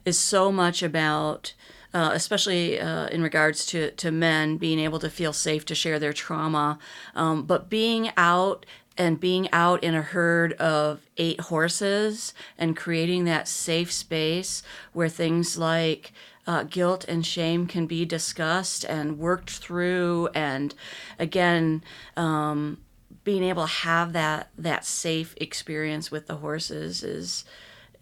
is 0.07 0.19
so 0.19 0.50
much 0.50 0.83
about, 0.83 1.52
uh, 1.93 2.12
especially 2.14 2.81
uh, 2.81 3.09
in 3.09 3.23
regards 3.23 3.67
to, 3.67 3.90
to 3.90 4.11
men, 4.11 4.57
being 4.57 4.79
able 4.79 4.99
to 5.00 5.11
feel 5.11 5.35
safe 5.35 5.67
to 5.67 5.75
share 5.75 5.99
their 5.99 6.14
trauma, 6.14 6.79
um, 7.14 7.43
but 7.43 7.69
being 7.69 8.12
out 8.17 8.64
and 8.97 9.21
being 9.21 9.50
out 9.52 9.83
in 9.85 9.95
a 9.95 10.02
herd 10.02 10.55
of 10.55 11.00
eight 11.19 11.40
horses 11.40 12.33
and 12.57 12.76
creating 12.76 13.25
that 13.25 13.47
safe 13.47 13.93
space 13.93 14.62
where 14.95 15.09
things 15.09 15.59
like 15.59 16.12
uh, 16.47 16.62
guilt 16.62 17.05
and 17.09 17.26
shame 17.26 17.67
can 17.67 17.87
be 17.87 18.07
discussed 18.07 18.85
and 18.85 19.19
worked 19.19 19.50
through 19.50 20.29
and 20.35 20.75
again 21.19 21.83
um, 22.17 22.79
being 23.24 23.42
able 23.42 23.66
to 23.66 23.72
have 23.72 24.12
that 24.12 24.48
that 24.56 24.84
safe 24.84 25.34
experience 25.38 26.10
with 26.10 26.26
the 26.26 26.36
horses 26.36 27.02
is 27.02 27.44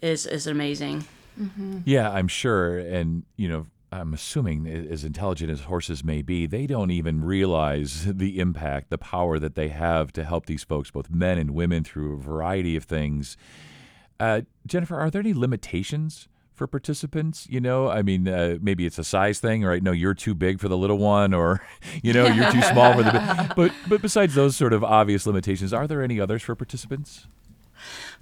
is 0.01 0.25
is 0.25 0.47
amazing. 0.47 1.05
Mm-hmm. 1.39 1.79
Yeah, 1.85 2.09
I'm 2.11 2.27
sure, 2.27 2.77
and 2.77 3.23
you 3.37 3.47
know, 3.47 3.67
I'm 3.91 4.13
assuming 4.13 4.67
as 4.67 5.03
intelligent 5.03 5.49
as 5.49 5.61
horses 5.61 6.03
may 6.03 6.21
be, 6.21 6.45
they 6.45 6.67
don't 6.67 6.91
even 6.91 7.23
realize 7.23 8.05
the 8.13 8.39
impact, 8.39 8.89
the 8.89 8.97
power 8.97 9.39
that 9.39 9.55
they 9.55 9.69
have 9.69 10.11
to 10.13 10.23
help 10.23 10.45
these 10.45 10.63
folks, 10.63 10.91
both 10.91 11.09
men 11.09 11.37
and 11.37 11.51
women, 11.51 11.83
through 11.83 12.13
a 12.13 12.17
variety 12.17 12.75
of 12.75 12.83
things. 12.83 13.37
Uh, 14.19 14.41
Jennifer, 14.65 14.99
are 14.99 15.09
there 15.09 15.21
any 15.21 15.33
limitations 15.33 16.27
for 16.59 16.67
participants? 16.67 17.47
You 17.49 17.59
know, 17.59 17.89
I 17.89 18.03
mean, 18.03 18.27
uh, 18.27 18.57
maybe 18.61 18.85
it's 18.85 18.99
a 18.99 19.03
size 19.03 19.39
thing, 19.39 19.63
right? 19.63 19.81
No, 19.81 19.91
you're 19.91 20.13
too 20.13 20.35
big 20.35 20.59
for 20.59 20.67
the 20.67 20.77
little 20.77 20.99
one, 20.99 21.33
or 21.33 21.61
you 22.03 22.13
know, 22.13 22.27
you're 22.27 22.51
too 22.51 22.61
small 22.61 22.93
for 22.93 23.01
the. 23.01 23.11
Big. 23.11 23.19
But 23.55 23.71
but 23.87 24.01
besides 24.01 24.35
those 24.35 24.55
sort 24.55 24.73
of 24.73 24.83
obvious 24.83 25.25
limitations, 25.25 25.73
are 25.73 25.87
there 25.87 26.03
any 26.03 26.19
others 26.19 26.43
for 26.43 26.55
participants? 26.55 27.25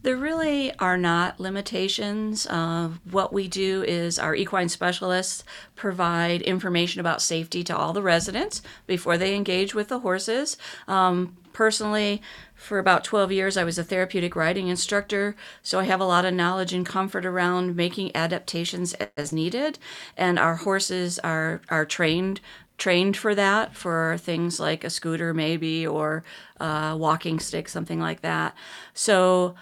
There 0.03 0.15
really 0.15 0.73
are 0.77 0.97
not 0.97 1.39
limitations. 1.39 2.45
Uh, 2.47 2.89
what 3.09 3.33
we 3.33 3.47
do 3.47 3.83
is 3.83 4.19
our 4.19 4.35
equine 4.35 4.69
specialists 4.69 5.43
provide 5.75 6.43
information 6.43 7.01
about 7.01 7.21
safety 7.21 7.63
to 7.63 7.75
all 7.75 7.93
the 7.93 8.03
residents 8.03 8.61
before 8.85 9.17
they 9.17 9.35
engage 9.35 9.73
with 9.73 9.87
the 9.87 9.99
horses. 9.99 10.57
Um, 10.87 11.35
personally, 11.57 12.21
for 12.53 12.77
about 12.77 13.03
12 13.03 13.31
years, 13.31 13.57
I 13.57 13.63
was 13.63 13.79
a 13.79 13.83
therapeutic 13.83 14.35
riding 14.35 14.67
instructor, 14.67 15.35
so 15.63 15.79
I 15.79 15.85
have 15.85 15.99
a 15.99 16.05
lot 16.05 16.23
of 16.23 16.35
knowledge 16.35 16.71
and 16.71 16.85
comfort 16.85 17.25
around 17.25 17.75
making 17.75 18.15
adaptations 18.15 18.93
as 19.17 19.33
needed. 19.33 19.79
And 20.15 20.37
our 20.37 20.57
horses 20.57 21.17
are, 21.19 21.61
are 21.69 21.85
trained 21.85 22.41
trained 22.77 23.17
for 23.17 23.33
that 23.33 23.75
for 23.75 24.17
things 24.19 24.59
like 24.59 24.83
a 24.83 24.89
scooter 24.91 25.33
maybe 25.33 25.87
or 25.87 26.23
a 26.59 26.95
walking 26.95 27.39
stick 27.39 27.67
something 27.67 27.99
like 27.99 28.21
that 28.21 28.55
so 28.93 29.55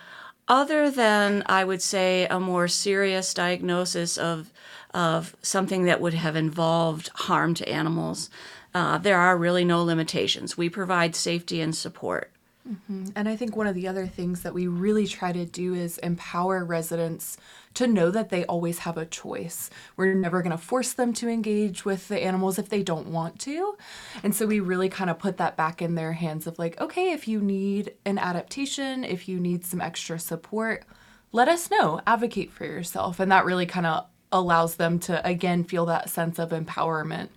other 0.50 0.92
than 0.92 1.42
i 1.46 1.64
would 1.64 1.82
say 1.82 2.28
a 2.28 2.38
more 2.42 2.68
serious 2.68 3.34
diagnosis 3.34 4.18
of 4.18 4.52
of 4.94 5.34
something 5.42 5.86
that 5.86 6.02
would 6.02 6.14
have 6.14 6.36
involved 6.36 7.10
harm 7.16 7.54
to 7.54 7.70
animals 7.70 8.30
uh, 8.76 9.00
there 9.00 9.18
are 9.18 9.36
really 9.36 9.66
no 9.66 9.84
limitations 9.84 10.56
we 10.56 10.70
provide 10.70 11.16
safety 11.16 11.60
and 11.62 11.76
support 11.76 12.32
Mm-hmm. 12.68 13.10
And 13.16 13.30
I 13.30 13.36
think 13.36 13.56
one 13.56 13.68
of 13.68 13.76
the 13.76 13.88
other 13.88 14.08
things 14.08 14.42
that 14.42 14.54
we 14.54 14.68
really 14.68 15.06
try 15.06 15.32
to 15.32 15.46
do 15.46 15.76
is 15.76 16.00
empower 16.00 16.66
residents 16.66 17.38
to 17.76 17.86
know 17.86 18.10
that 18.10 18.30
they 18.30 18.44
always 18.46 18.80
have 18.80 18.98
a 18.98 19.06
choice. 19.06 19.70
We're 19.96 20.16
never 20.16 20.42
going 20.42 20.52
to 20.52 20.58
force 20.58 20.94
them 20.94 21.14
to 21.14 21.30
engage 21.30 21.86
with 21.86 22.08
the 22.08 22.20
animals 22.20 22.58
if 22.58 22.70
they 22.70 22.82
don't 22.82 23.08
want 23.08 23.40
to. 23.42 23.78
And 24.24 24.34
so 24.34 24.48
we 24.48 24.60
really 24.60 24.90
kind 24.90 25.10
of 25.10 25.20
put 25.20 25.38
that 25.38 25.58
back 25.58 25.82
in 25.82 25.96
their 25.96 26.14
hands 26.14 26.48
of 26.48 26.58
like, 26.58 26.80
okay, 26.82 27.12
if 27.12 27.28
you 27.28 27.40
need 27.40 27.94
an 28.04 28.18
adaptation, 28.18 29.04
if 29.04 29.28
you 29.28 29.40
need 29.40 29.66
some 29.66 29.82
extra 29.82 30.18
support, 30.18 30.86
let 31.32 31.48
us 31.48 31.70
know, 31.70 32.02
advocate 32.08 32.52
for 32.52 32.66
yourself. 32.66 33.20
And 33.20 33.32
that 33.32 33.46
really 33.46 33.66
kind 33.68 33.86
of 33.86 34.08
allows 34.32 34.78
them 34.78 34.98
to, 35.00 35.26
again, 35.28 35.64
feel 35.64 35.86
that 35.86 36.10
sense 36.10 36.40
of 36.40 36.50
empowerment 36.50 37.30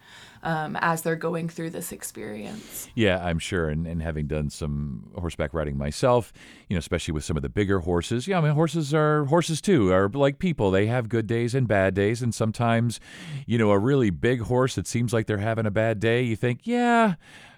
um, 0.42 0.76
as 0.80 1.02
they're 1.02 1.16
going 1.16 1.48
through 1.48 1.70
this 1.70 1.92
experience. 1.92 2.88
Yeah, 2.94 3.24
I'm 3.24 3.38
sure. 3.38 3.68
And, 3.68 3.86
and 3.86 4.02
having 4.02 4.26
done 4.26 4.50
some 4.50 5.10
horseback 5.16 5.54
riding 5.54 5.76
myself, 5.76 6.32
you 6.68 6.74
know, 6.74 6.78
especially 6.78 7.12
with 7.12 7.24
some 7.24 7.36
of 7.36 7.42
the 7.42 7.48
bigger 7.48 7.80
horses, 7.80 8.28
yeah, 8.28 8.38
I 8.38 8.40
mean, 8.40 8.52
horses 8.52 8.94
are 8.94 9.24
horses 9.26 9.60
too, 9.60 9.92
are 9.92 10.08
like 10.08 10.38
people. 10.38 10.70
They 10.70 10.86
have 10.86 11.08
good 11.08 11.26
days 11.26 11.54
and 11.54 11.66
bad 11.66 11.94
days. 11.94 12.22
And 12.22 12.34
sometimes, 12.34 13.00
you 13.46 13.58
know, 13.58 13.70
a 13.70 13.78
really 13.78 14.10
big 14.10 14.42
horse 14.42 14.74
that 14.76 14.86
seems 14.86 15.12
like 15.12 15.26
they're 15.26 15.38
having 15.38 15.66
a 15.66 15.70
bad 15.70 16.00
day, 16.00 16.22
you 16.22 16.36
think, 16.36 16.60
yeah, 16.64 17.14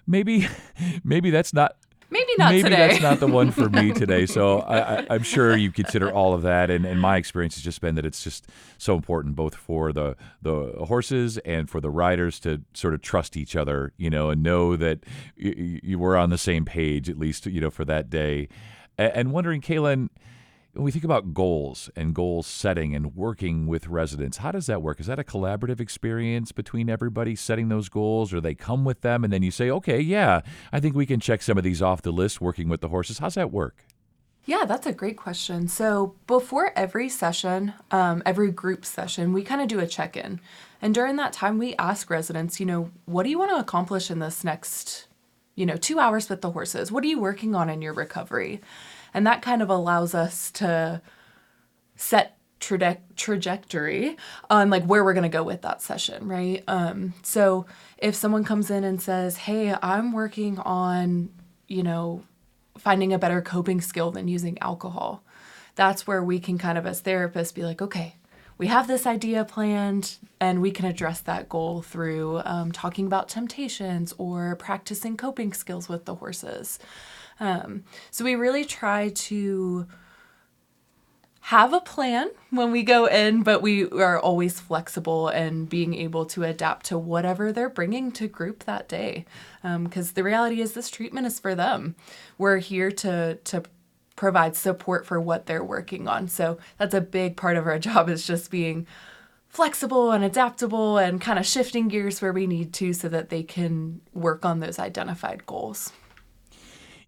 maybe, 0.07 0.47
maybe 1.03 1.29
that's 1.29 1.53
not 1.53 1.75
maybe 2.11 2.31
not 2.37 2.51
maybe 2.51 2.63
today. 2.63 2.87
that's 2.89 3.01
not 3.01 3.19
the 3.19 3.27
one 3.27 3.51
for 3.51 3.69
me 3.69 3.91
today. 3.93 4.25
So 4.25 4.59
I, 4.59 5.15
am 5.15 5.23
sure 5.23 5.55
you 5.55 5.71
consider 5.71 6.11
all 6.11 6.33
of 6.33 6.43
that, 6.43 6.69
and, 6.69 6.85
and 6.85 7.01
my 7.01 7.17
experience 7.17 7.55
has 7.55 7.63
just 7.63 7.81
been 7.81 7.95
that 7.95 8.05
it's 8.05 8.23
just 8.23 8.47
so 8.77 8.93
important 8.95 9.35
both 9.35 9.55
for 9.55 9.91
the 9.91 10.15
the 10.41 10.85
horses 10.85 11.37
and 11.39 11.69
for 11.69 11.81
the 11.81 11.89
riders 11.89 12.39
to 12.41 12.61
sort 12.73 12.93
of 12.93 13.01
trust 13.01 13.35
each 13.35 13.55
other, 13.55 13.93
you 13.97 14.09
know, 14.09 14.29
and 14.29 14.43
know 14.43 14.75
that 14.75 14.99
you, 15.35 15.79
you 15.81 15.99
were 15.99 16.17
on 16.17 16.29
the 16.29 16.37
same 16.37 16.65
page 16.65 17.09
at 17.09 17.17
least, 17.17 17.45
you 17.47 17.61
know, 17.61 17.71
for 17.71 17.85
that 17.85 18.09
day. 18.09 18.49
And, 18.97 19.13
and 19.13 19.31
wondering, 19.31 19.61
Kaylin 19.61 20.09
when 20.73 20.85
we 20.85 20.91
think 20.91 21.03
about 21.03 21.33
goals 21.33 21.89
and 21.95 22.15
goal 22.15 22.43
setting 22.43 22.95
and 22.95 23.15
working 23.15 23.67
with 23.67 23.87
residents, 23.87 24.37
how 24.37 24.51
does 24.51 24.67
that 24.67 24.81
work? 24.81 24.99
Is 25.01 25.07
that 25.07 25.19
a 25.19 25.23
collaborative 25.23 25.81
experience 25.81 26.51
between 26.51 26.89
everybody 26.89 27.35
setting 27.35 27.67
those 27.67 27.89
goals, 27.89 28.33
or 28.33 28.39
they 28.39 28.55
come 28.55 28.85
with 28.85 29.01
them 29.01 29.23
and 29.23 29.33
then 29.33 29.43
you 29.43 29.51
say, 29.51 29.69
okay, 29.69 29.99
yeah, 29.99 30.41
I 30.71 30.79
think 30.79 30.95
we 30.95 31.05
can 31.05 31.19
check 31.19 31.41
some 31.41 31.57
of 31.57 31.63
these 31.63 31.81
off 31.81 32.01
the 32.01 32.11
list 32.11 32.39
working 32.39 32.69
with 32.69 32.79
the 32.79 32.87
horses? 32.87 33.19
How's 33.19 33.35
that 33.35 33.51
work? 33.51 33.85
Yeah, 34.45 34.65
that's 34.65 34.87
a 34.87 34.93
great 34.93 35.17
question. 35.17 35.67
So, 35.67 36.15
before 36.25 36.71
every 36.75 37.09
session, 37.09 37.73
um, 37.91 38.23
every 38.25 38.49
group 38.49 38.85
session, 38.85 39.33
we 39.33 39.43
kind 39.43 39.61
of 39.61 39.67
do 39.67 39.79
a 39.79 39.85
check 39.85 40.17
in. 40.17 40.39
And 40.81 40.95
during 40.95 41.17
that 41.17 41.33
time, 41.33 41.59
we 41.59 41.75
ask 41.75 42.09
residents, 42.09 42.59
you 42.59 42.65
know, 42.65 42.89
what 43.05 43.23
do 43.23 43.29
you 43.29 43.37
want 43.37 43.51
to 43.51 43.59
accomplish 43.59 44.09
in 44.09 44.17
this 44.17 44.43
next, 44.43 45.07
you 45.53 45.65
know, 45.65 45.75
two 45.75 45.99
hours 45.99 46.27
with 46.27 46.41
the 46.41 46.51
horses? 46.51 46.91
What 46.91 47.03
are 47.03 47.07
you 47.07 47.19
working 47.19 47.53
on 47.53 47.69
in 47.69 47.83
your 47.83 47.93
recovery? 47.93 48.61
And 49.13 49.25
that 49.27 49.41
kind 49.41 49.61
of 49.61 49.69
allows 49.69 50.13
us 50.15 50.51
to 50.51 51.01
set 51.95 52.37
traje- 52.59 52.99
trajectory 53.15 54.17
on 54.49 54.69
like 54.69 54.85
where 54.85 55.03
we're 55.03 55.13
going 55.13 55.23
to 55.23 55.29
go 55.29 55.43
with 55.43 55.61
that 55.63 55.81
session, 55.81 56.27
right? 56.27 56.63
Um, 56.67 57.13
so 57.23 57.65
if 57.97 58.15
someone 58.15 58.43
comes 58.43 58.71
in 58.71 58.83
and 58.83 59.01
says, 59.01 59.37
"Hey, 59.37 59.75
I'm 59.81 60.13
working 60.13 60.59
on, 60.59 61.29
you 61.67 61.83
know, 61.83 62.23
finding 62.77 63.11
a 63.13 63.19
better 63.19 63.41
coping 63.41 63.81
skill 63.81 64.11
than 64.11 64.27
using 64.27 64.57
alcohol." 64.59 65.23
That's 65.75 66.05
where 66.05 66.23
we 66.23 66.39
can 66.39 66.57
kind 66.57 66.77
of 66.77 66.85
as 66.85 67.01
therapists 67.01 67.53
be 67.53 67.63
like, 67.63 67.81
"Okay, 67.81 68.15
we 68.57 68.67
have 68.67 68.87
this 68.87 69.07
idea 69.07 69.43
planned 69.43 70.17
and 70.39 70.61
we 70.61 70.69
can 70.69 70.85
address 70.85 71.19
that 71.21 71.49
goal 71.49 71.81
through 71.81 72.41
um, 72.45 72.71
talking 72.71 73.07
about 73.07 73.27
temptations 73.27 74.13
or 74.19 74.55
practicing 74.55 75.17
coping 75.17 75.51
skills 75.51 75.89
with 75.89 76.05
the 76.05 76.13
horses 76.13 76.77
um, 77.41 77.83
so 78.11 78.23
we 78.23 78.35
really 78.35 78.63
try 78.63 79.09
to 79.09 79.87
have 81.45 81.73
a 81.73 81.81
plan 81.81 82.29
when 82.51 82.71
we 82.71 82.83
go 82.83 83.07
in, 83.07 83.41
but 83.41 83.63
we 83.63 83.89
are 83.89 84.19
always 84.19 84.59
flexible 84.59 85.27
and 85.27 85.67
being 85.67 85.95
able 85.95 86.23
to 86.27 86.43
adapt 86.43 86.85
to 86.85 86.99
whatever 86.99 87.51
they're 87.51 87.67
bringing 87.67 88.11
to 88.11 88.27
group 88.27 88.63
that 88.65 88.87
day. 88.87 89.25
Because 89.63 90.09
um, 90.09 90.13
the 90.13 90.23
reality 90.23 90.61
is, 90.61 90.73
this 90.73 90.91
treatment 90.91 91.25
is 91.25 91.39
for 91.39 91.55
them. 91.55 91.95
We're 92.37 92.59
here 92.59 92.91
to 92.91 93.35
to 93.35 93.63
provide 94.15 94.55
support 94.55 95.07
for 95.07 95.19
what 95.19 95.47
they're 95.47 95.63
working 95.63 96.07
on. 96.07 96.27
So 96.27 96.59
that's 96.77 96.93
a 96.93 97.01
big 97.01 97.35
part 97.37 97.57
of 97.57 97.65
our 97.65 97.79
job 97.89 98.07
is 98.07 98.27
just 98.27 98.51
being 98.51 98.85
flexible 99.49 100.11
and 100.11 100.23
adaptable 100.23 100.99
and 100.99 101.19
kind 101.19 101.39
of 101.39 101.45
shifting 101.45 101.87
gears 101.87 102.21
where 102.21 102.31
we 102.31 102.45
need 102.45 102.71
to 102.73 102.93
so 102.93 103.09
that 103.09 103.29
they 103.29 103.41
can 103.41 103.99
work 104.13 104.45
on 104.45 104.59
those 104.59 104.77
identified 104.77 105.47
goals. 105.47 105.91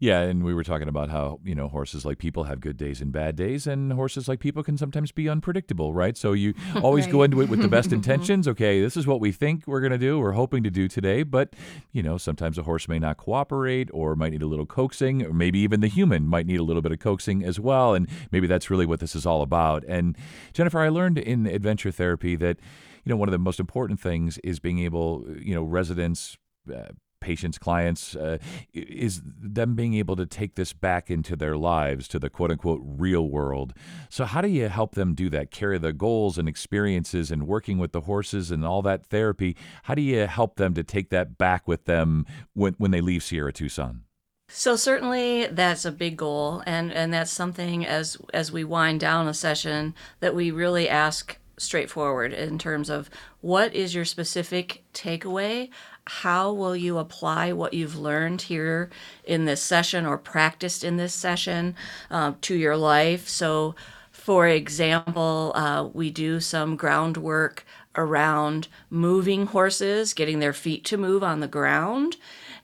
Yeah, 0.03 0.19
and 0.19 0.43
we 0.43 0.53
were 0.53 0.65
talking 0.65 0.89
about 0.89 1.11
how, 1.11 1.39
you 1.45 1.55
know, 1.55 1.69
horses 1.69 2.03
like 2.03 2.17
people 2.17 2.43
have 2.43 2.59
good 2.59 2.75
days 2.75 2.99
and 2.99 3.09
bad 3.13 3.37
days, 3.37 3.65
and 3.65 3.93
horses 3.93 4.27
like 4.27 4.41
people 4.41 4.61
can 4.61 4.77
sometimes 4.77 5.13
be 5.13 5.29
unpredictable, 5.29 5.93
right? 5.93 6.17
So 6.17 6.33
you 6.33 6.55
always 6.83 7.05
right. 7.05 7.11
go 7.13 7.23
into 7.23 7.39
it 7.39 7.47
with 7.47 7.61
the 7.61 7.69
best 7.69 7.93
intentions. 7.93 8.45
Okay, 8.45 8.81
this 8.81 8.97
is 8.97 9.07
what 9.07 9.21
we 9.21 9.31
think 9.31 9.65
we're 9.65 9.79
going 9.79 9.93
to 9.93 9.97
do, 9.97 10.19
we're 10.19 10.33
hoping 10.33 10.61
to 10.63 10.69
do 10.69 10.89
today, 10.89 11.23
but, 11.23 11.53
you 11.93 12.03
know, 12.03 12.17
sometimes 12.17 12.57
a 12.57 12.63
horse 12.63 12.89
may 12.89 12.99
not 12.99 13.15
cooperate 13.15 13.89
or 13.93 14.17
might 14.17 14.33
need 14.33 14.41
a 14.41 14.45
little 14.45 14.65
coaxing, 14.65 15.25
or 15.25 15.31
maybe 15.31 15.59
even 15.59 15.79
the 15.79 15.87
human 15.87 16.27
might 16.27 16.47
need 16.47 16.59
a 16.59 16.63
little 16.63 16.81
bit 16.81 16.91
of 16.91 16.99
coaxing 16.99 17.41
as 17.41 17.57
well. 17.57 17.93
And 17.93 18.09
maybe 18.29 18.45
that's 18.45 18.69
really 18.69 18.85
what 18.85 18.99
this 18.99 19.15
is 19.15 19.25
all 19.25 19.41
about. 19.41 19.85
And 19.87 20.17
Jennifer, 20.51 20.81
I 20.81 20.89
learned 20.89 21.17
in 21.17 21.47
adventure 21.47 21.91
therapy 21.91 22.35
that, 22.35 22.57
you 23.05 23.09
know, 23.09 23.15
one 23.15 23.29
of 23.29 23.31
the 23.31 23.39
most 23.39 23.57
important 23.57 24.01
things 24.01 24.37
is 24.39 24.59
being 24.59 24.79
able, 24.79 25.25
you 25.39 25.55
know, 25.55 25.63
residents, 25.63 26.37
uh, 26.69 26.89
patients, 27.23 27.57
clients, 27.57 28.15
uh, 28.15 28.37
is 28.73 29.21
them 29.25 29.75
being 29.75 29.93
able 29.95 30.15
to 30.17 30.25
take 30.25 30.55
this 30.55 30.73
back 30.73 31.09
into 31.09 31.35
their 31.35 31.55
lives, 31.55 32.07
to 32.09 32.19
the 32.19 32.29
quote 32.29 32.51
unquote 32.51 32.81
real 32.83 33.27
world. 33.29 33.73
So, 34.09 34.25
how 34.25 34.41
do 34.41 34.49
you 34.49 34.67
help 34.67 34.95
them 34.95 35.15
do 35.15 35.29
that? 35.29 35.49
Carry 35.49 35.77
the 35.77 35.93
goals 35.93 36.37
and 36.37 36.47
experiences 36.49 37.31
and 37.31 37.47
working 37.47 37.77
with 37.77 37.93
the 37.93 38.01
horses 38.01 38.51
and 38.51 38.65
all 38.65 38.81
that 38.81 39.05
therapy. 39.05 39.55
How 39.83 39.95
do 39.95 40.01
you 40.01 40.27
help 40.27 40.57
them 40.57 40.73
to 40.73 40.83
take 40.83 41.09
that 41.09 41.37
back 41.37 41.67
with 41.67 41.85
them 41.85 42.25
when, 42.53 42.75
when 42.77 42.91
they 42.91 43.01
leave 43.01 43.23
Sierra 43.23 43.53
Tucson? 43.53 44.03
So 44.49 44.75
certainly 44.75 45.47
that's 45.47 45.85
a 45.85 45.91
big 45.91 46.17
goal 46.17 46.61
and 46.67 46.91
and 46.91 47.11
that's 47.13 47.31
something 47.31 47.85
as 47.85 48.17
as 48.33 48.51
we 48.51 48.63
wind 48.63 48.99
down 48.99 49.27
a 49.27 49.33
session 49.33 49.95
that 50.19 50.35
we 50.35 50.51
really 50.51 50.87
ask 50.87 51.39
straightforward 51.57 52.33
in 52.33 52.57
terms 52.57 52.89
of 52.89 53.09
what 53.41 53.73
is 53.73 53.93
your 53.93 54.05
specific 54.05 54.83
takeaway 54.93 55.69
how 56.05 56.51
will 56.51 56.75
you 56.75 56.97
apply 56.97 57.53
what 57.53 57.73
you've 57.73 57.97
learned 57.97 58.43
here 58.43 58.89
in 59.23 59.45
this 59.45 59.61
session 59.61 60.05
or 60.05 60.17
practiced 60.17 60.83
in 60.83 60.97
this 60.97 61.13
session 61.13 61.75
uh, 62.11 62.33
to 62.41 62.55
your 62.55 62.75
life? 62.75 63.29
So, 63.29 63.75
for 64.11 64.47
example, 64.47 65.53
uh, 65.55 65.87
we 65.93 66.09
do 66.09 66.39
some 66.39 66.75
groundwork 66.75 67.65
around 67.95 68.67
moving 68.89 69.45
horses, 69.47 70.13
getting 70.13 70.39
their 70.39 70.53
feet 70.53 70.83
to 70.85 70.97
move 70.97 71.23
on 71.23 71.39
the 71.39 71.47
ground, 71.47 72.17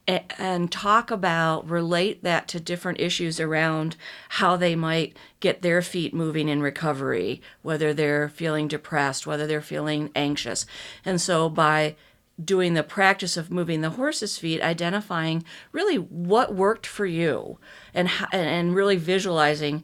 and, 0.09 0.71
talk 0.71 1.11
about, 1.11 1.69
relate 1.69 2.23
that 2.23 2.47
to 2.49 2.59
different 2.59 2.99
issues 2.99 3.39
around 3.39 3.95
how 4.29 4.55
they 4.55 4.75
might 4.75 5.15
get 5.39 5.61
their 5.61 5.81
feet 5.81 6.13
moving 6.13 6.49
in 6.49 6.61
recovery, 6.61 7.41
whether 7.61 7.93
they're 7.93 8.29
feeling 8.29 8.67
depressed, 8.67 9.27
whether 9.27 9.45
they're 9.45 9.61
feeling 9.61 10.09
anxious. 10.15 10.65
And 11.05 11.21
so 11.21 11.49
by 11.49 11.95
doing 12.43 12.73
the 12.73 12.83
practice 12.83 13.37
of 13.37 13.51
moving 13.51 13.81
the 13.81 13.91
horse's 13.91 14.37
feet, 14.37 14.61
identifying 14.61 15.43
really 15.71 15.97
what 15.97 16.55
worked 16.55 16.87
for 16.87 17.05
you 17.05 17.59
and 17.93 18.09
and 18.31 18.73
really 18.73 18.95
visualizing 18.95 19.83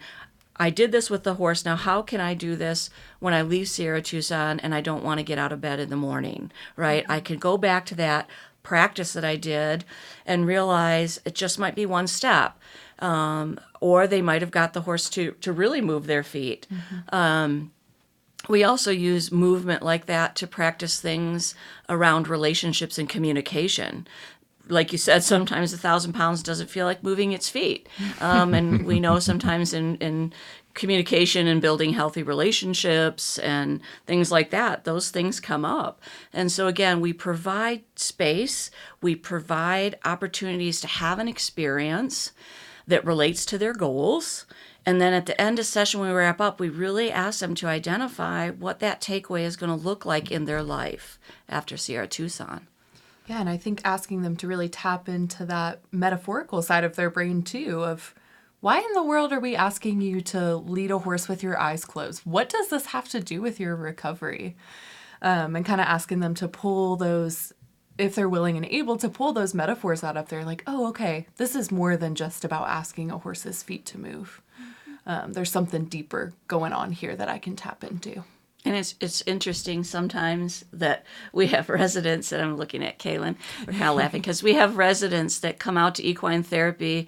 I 0.58 0.70
did 0.70 0.92
this 0.92 1.10
with 1.10 1.24
the 1.24 1.34
horse. 1.34 1.66
Now, 1.66 1.76
how 1.76 2.02
can 2.02 2.22
I 2.22 2.34
do 2.34 2.56
this 2.56 2.90
when 3.20 3.34
I 3.34 3.42
leave 3.42 3.68
Sierra 3.68 4.02
Tucson 4.02 4.60
and 4.62 4.74
I 4.74 4.80
don't 4.80 5.04
want 5.04 5.18
to 5.18 5.24
get 5.24 5.38
out 5.38 5.52
of 5.52 5.60
bed 5.60 5.80
in 5.80 5.90
the 5.90 5.98
morning, 5.98 6.52
right? 6.78 7.04
Mm-hmm. 7.04 7.12
I 7.12 7.20
can 7.20 7.40
go 7.40 7.58
back 7.58 7.86
to 7.88 7.96
that 7.96 8.30
practice 8.66 9.14
that 9.14 9.24
I 9.24 9.38
did 9.38 9.86
and 10.26 10.46
realize 10.46 11.22
it 11.24 11.36
just 11.36 11.58
might 11.58 11.76
be 11.76 11.86
one 11.86 12.08
step. 12.08 12.60
Um, 13.00 13.60
or 13.80 14.08
they 14.08 14.22
might 14.22 14.42
have 14.42 14.52
got 14.52 14.74
the 14.74 14.82
horse 14.82 15.10
to, 15.12 15.32
to 15.42 15.52
really 15.52 15.82
move 15.82 16.08
their 16.08 16.24
feet. 16.24 16.66
Um, 17.10 17.72
we 18.48 18.64
also 18.64 18.92
use 18.92 19.32
movement 19.32 19.84
like 19.84 20.06
that 20.06 20.36
to 20.38 20.48
practice 20.48 21.02
things 21.02 21.56
around 21.90 22.28
relationships 22.28 22.98
and 22.98 23.10
communication 23.10 24.08
like 24.68 24.92
you 24.92 24.98
said, 24.98 25.24
sometimes 25.24 25.74
a 25.74 25.78
thousand 25.78 26.14
pounds 26.14 26.42
doesn't 26.42 26.70
feel 26.70 26.86
like 26.86 27.04
moving 27.04 27.32
its 27.32 27.50
feet. 27.50 27.88
Um, 28.20 28.54
and 28.54 28.86
we 28.86 29.00
know 29.00 29.20
sometimes 29.20 29.74
in, 29.74 29.96
in 29.98 30.34
communication 30.76 31.48
and 31.48 31.62
building 31.62 31.94
healthy 31.94 32.22
relationships 32.22 33.40
and 33.40 33.82
things 34.06 34.32
like 34.32 34.52
that, 34.52 34.84
those 34.84 35.10
things 35.10 35.40
come 35.40 35.66
up. 35.66 36.02
And 36.32 36.52
so, 36.52 36.68
again, 36.68 37.02
we 37.02 37.14
provide 37.14 37.84
space, 37.96 38.70
we 39.02 39.16
provide 39.16 39.98
opportunities 40.06 40.80
to 40.82 40.88
have 40.88 41.18
an 41.18 41.28
experience 41.28 42.34
that 42.88 43.06
relates 43.06 43.46
to 43.46 43.58
their 43.58 43.74
goals. 43.74 44.46
And 44.86 45.02
then 45.02 45.14
at 45.14 45.26
the 45.26 45.40
end 45.42 45.58
of 45.58 45.66
session, 45.66 46.00
when 46.00 46.10
we 46.10 46.16
wrap 46.16 46.40
up, 46.40 46.60
we 46.60 46.70
really 46.70 47.12
ask 47.12 47.40
them 47.40 47.56
to 47.56 47.68
identify 47.68 48.52
what 48.52 48.80
that 48.82 49.02
takeaway 49.02 49.42
is 49.42 49.56
going 49.56 49.76
to 49.76 49.84
look 49.84 50.06
like 50.06 50.30
in 50.30 50.46
their 50.46 50.62
life 50.62 51.18
after 51.50 51.76
Sierra 51.76 52.08
Tucson. 52.08 52.68
Yeah, 53.26 53.40
and 53.40 53.50
I 53.50 53.58
think 53.58 53.82
asking 53.84 54.22
them 54.22 54.36
to 54.36 54.48
really 54.48 54.70
tap 54.70 55.10
into 55.10 55.46
that 55.46 55.82
metaphorical 55.92 56.62
side 56.62 56.84
of 56.84 56.96
their 56.96 57.10
brain 57.10 57.42
too 57.42 57.84
of 57.84 58.14
why 58.66 58.80
in 58.80 58.94
the 58.96 59.04
world 59.04 59.32
are 59.32 59.40
we 59.40 59.56
asking 59.56 60.02
you 60.02 60.22
to 60.22 60.56
lead 60.56 60.90
a 60.90 60.98
horse 60.98 61.28
with 61.28 61.44
your 61.44 61.56
eyes 61.56 61.86
closed? 61.86 62.22
What 62.26 62.50
does 62.50 62.70
this 62.70 62.88
have 62.88 63.08
to 63.10 63.20
do 63.20 63.40
with 63.40 63.60
your 63.60 63.76
recovery? 63.76 64.58
Um, 65.22 65.56
and 65.56 65.64
kind 65.64 65.80
of 65.80 65.86
asking 65.86 66.22
them 66.22 66.34
to 66.34 66.48
pull 66.48 66.96
those, 66.96 67.54
if 68.00 68.16
they're 68.16 68.28
willing 68.28 68.58
and 68.58 68.66
able 68.66 68.98
to 68.98 69.08
pull 69.08 69.34
those 69.34 69.54
metaphors 69.54 70.04
out 70.04 70.18
of 70.18 70.30
there, 70.30 70.44
like, 70.44 70.64
oh, 70.66 70.88
okay, 70.88 71.28
this 71.38 71.56
is 71.56 71.72
more 71.72 71.96
than 71.96 72.16
just 72.16 72.44
about 72.44 72.68
asking 72.68 73.12
a 73.12 73.20
horse's 73.20 73.62
feet 73.62 73.86
to 73.86 74.00
move. 74.00 74.42
Um, 75.06 75.34
there's 75.34 75.52
something 75.52 75.86
deeper 75.86 76.34
going 76.48 76.74
on 76.74 76.92
here 76.92 77.16
that 77.16 77.30
I 77.30 77.38
can 77.38 77.56
tap 77.56 77.84
into. 77.84 78.24
And 78.66 78.76
it's 78.76 78.96
it's 79.00 79.22
interesting 79.28 79.84
sometimes 79.84 80.66
that 80.74 81.06
we 81.32 81.46
have 81.48 81.70
residents, 81.70 82.32
and 82.32 82.42
I'm 82.42 82.58
looking 82.58 82.84
at 82.84 82.98
Kaylin, 82.98 83.36
we're 83.68 83.74
kind 83.74 83.90
of 83.90 83.96
laughing 83.96 84.22
because 84.22 84.42
we 84.42 84.56
have 84.56 84.76
residents 84.76 85.38
that 85.42 85.60
come 85.60 85.78
out 85.78 85.94
to 85.96 86.08
equine 86.08 86.42
therapy 86.42 87.08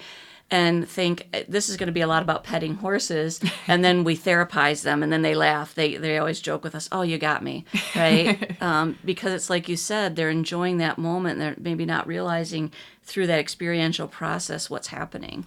and 0.49 0.87
think 0.87 1.45
this 1.49 1.69
is 1.69 1.77
going 1.77 1.87
to 1.87 1.93
be 1.93 2.01
a 2.01 2.07
lot 2.07 2.21
about 2.21 2.43
petting 2.43 2.75
horses, 2.75 3.41
and 3.67 3.83
then 3.83 4.03
we 4.03 4.15
therapize 4.15 4.83
them, 4.83 5.03
and 5.03 5.11
then 5.11 5.21
they 5.21 5.35
laugh. 5.35 5.75
They 5.75 5.97
they 5.97 6.17
always 6.17 6.39
joke 6.39 6.63
with 6.63 6.75
us, 6.75 6.87
"Oh, 6.91 7.01
you 7.01 7.17
got 7.17 7.43
me," 7.43 7.65
right? 7.95 8.55
um, 8.61 8.97
because 9.03 9.33
it's 9.33 9.49
like 9.49 9.67
you 9.69 9.77
said, 9.77 10.15
they're 10.15 10.29
enjoying 10.29 10.77
that 10.77 10.97
moment. 10.97 11.39
They're 11.39 11.55
maybe 11.57 11.85
not 11.85 12.07
realizing 12.07 12.71
through 13.03 13.27
that 13.27 13.39
experiential 13.39 14.07
process 14.07 14.69
what's 14.69 14.87
happening. 14.87 15.45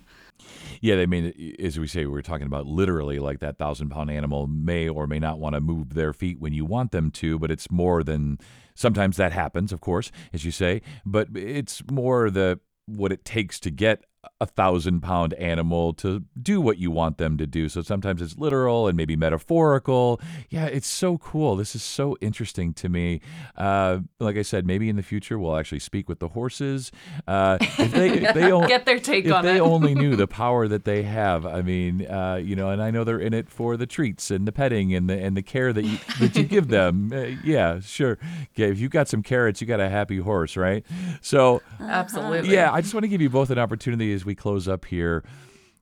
Yeah, 0.81 0.97
they 0.97 1.07
mean 1.07 1.55
as 1.59 1.79
we 1.79 1.87
say, 1.87 2.07
we're 2.07 2.23
talking 2.23 2.47
about 2.47 2.67
literally 2.67 3.19
like 3.19 3.41
that 3.41 3.59
thousand 3.59 3.91
pound 3.91 4.11
animal 4.11 4.47
may 4.47 4.89
or 4.89 5.07
may 5.07 5.19
not 5.19 5.39
want 5.39 5.55
to 5.55 5.61
move 5.61 5.95
their 5.95 6.13
feet 6.13 6.41
when 6.41 6.53
you 6.53 6.65
want 6.65 6.93
them 6.93 7.11
to, 7.13 7.39
but 7.39 7.51
it's 7.51 7.71
more 7.71 8.03
than 8.03 8.39
sometimes 8.75 9.17
that 9.19 9.33
happens, 9.33 9.73
of 9.73 9.81
course, 9.81 10.11
as 10.33 10.45
you 10.45 10.51
say, 10.51 10.81
but 11.05 11.29
it's 11.35 11.83
more 11.91 12.31
the 12.31 12.61
what 12.87 13.13
it 13.13 13.25
takes 13.25 13.61
to 13.61 13.71
get 13.71 14.05
a 14.41 14.47
thousand 14.47 15.01
pound 15.01 15.35
animal 15.35 15.93
to 15.95 16.25
do 16.41 16.61
what 16.61 16.79
you 16.79 16.91
want 16.91 17.19
them 17.19 17.37
to 17.37 17.47
do. 17.47 17.69
So 17.69 17.83
sometimes 17.83 18.23
it's 18.23 18.39
literal 18.39 18.89
and 18.89 18.97
maybe 18.97 19.15
metaphorical. 19.17 20.21
Yeah, 20.49 20.67
it's 20.67 20.87
so 20.87 21.19
cool. 21.19 21.57
This 21.57 21.75
is 21.75 21.83
so 21.83 22.17
interesting 22.21 22.73
to 22.75 22.89
me. 22.89 23.21
Uh, 23.57 23.99
like 24.19 24.37
I 24.37 24.43
said, 24.43 24.67
maybe 24.67 24.89
in 24.89 24.97
the 24.97 25.03
future 25.03 25.39
we'll 25.39 25.57
actually 25.57 25.81
speak 25.81 26.09
with 26.09 26.21
the 26.21 26.29
horses. 26.29 26.91
Uh, 27.29 27.59
if 27.61 27.93
they, 27.93 28.11
if 28.11 28.35
they 28.35 28.51
get 28.69 28.87
their 28.87 28.99
take 28.99 29.27
if 29.27 29.33
on 29.33 29.45
they 29.45 29.57
it. 29.57 29.61
only 29.71 29.95
knew 29.95 30.17
the 30.17 30.27
power 30.27 30.67
that 30.69 30.85
they 30.85 31.03
have. 31.03 31.45
I 31.45 31.61
mean, 31.63 32.07
uh, 32.07 32.41
you 32.43 32.57
know, 32.57 32.71
and 32.71 32.83
I 32.83 32.91
know 32.91 33.05
they're 33.05 33.19
in 33.19 33.35
it 33.35 33.51
for 33.51 33.77
the 33.77 33.87
treats 33.87 34.31
and 34.31 34.47
the 34.49 34.53
petting 34.53 34.95
and 34.95 35.09
the 35.11 35.19
and 35.19 35.37
the 35.37 35.43
care 35.43 35.73
that 35.73 35.85
you 35.85 35.99
that 36.19 36.37
you 36.37 36.45
give 36.45 36.69
them. 36.69 37.11
Uh, 37.21 37.35
yeah, 37.43 37.81
sure. 37.81 38.19
Okay, 38.55 38.71
if 38.71 38.79
you've 38.79 38.93
got 38.93 39.09
some 39.09 39.23
carrots, 39.23 39.61
you 39.61 39.67
got 39.67 39.81
a 39.81 39.89
happy 39.89 40.19
horse, 40.19 40.57
right? 40.57 40.87
So 41.21 41.61
Absolutely. 41.81 42.51
yeah, 42.53 42.73
I 42.73 42.81
just 42.81 42.95
want 42.95 43.03
to 43.05 43.09
give 43.09 43.21
you 43.21 43.29
both 43.29 43.51
an 43.51 43.59
opportunity 43.59 44.13
as 44.15 44.25
we 44.25 44.30
close 44.35 44.69
up 44.69 44.87
here 44.87 45.25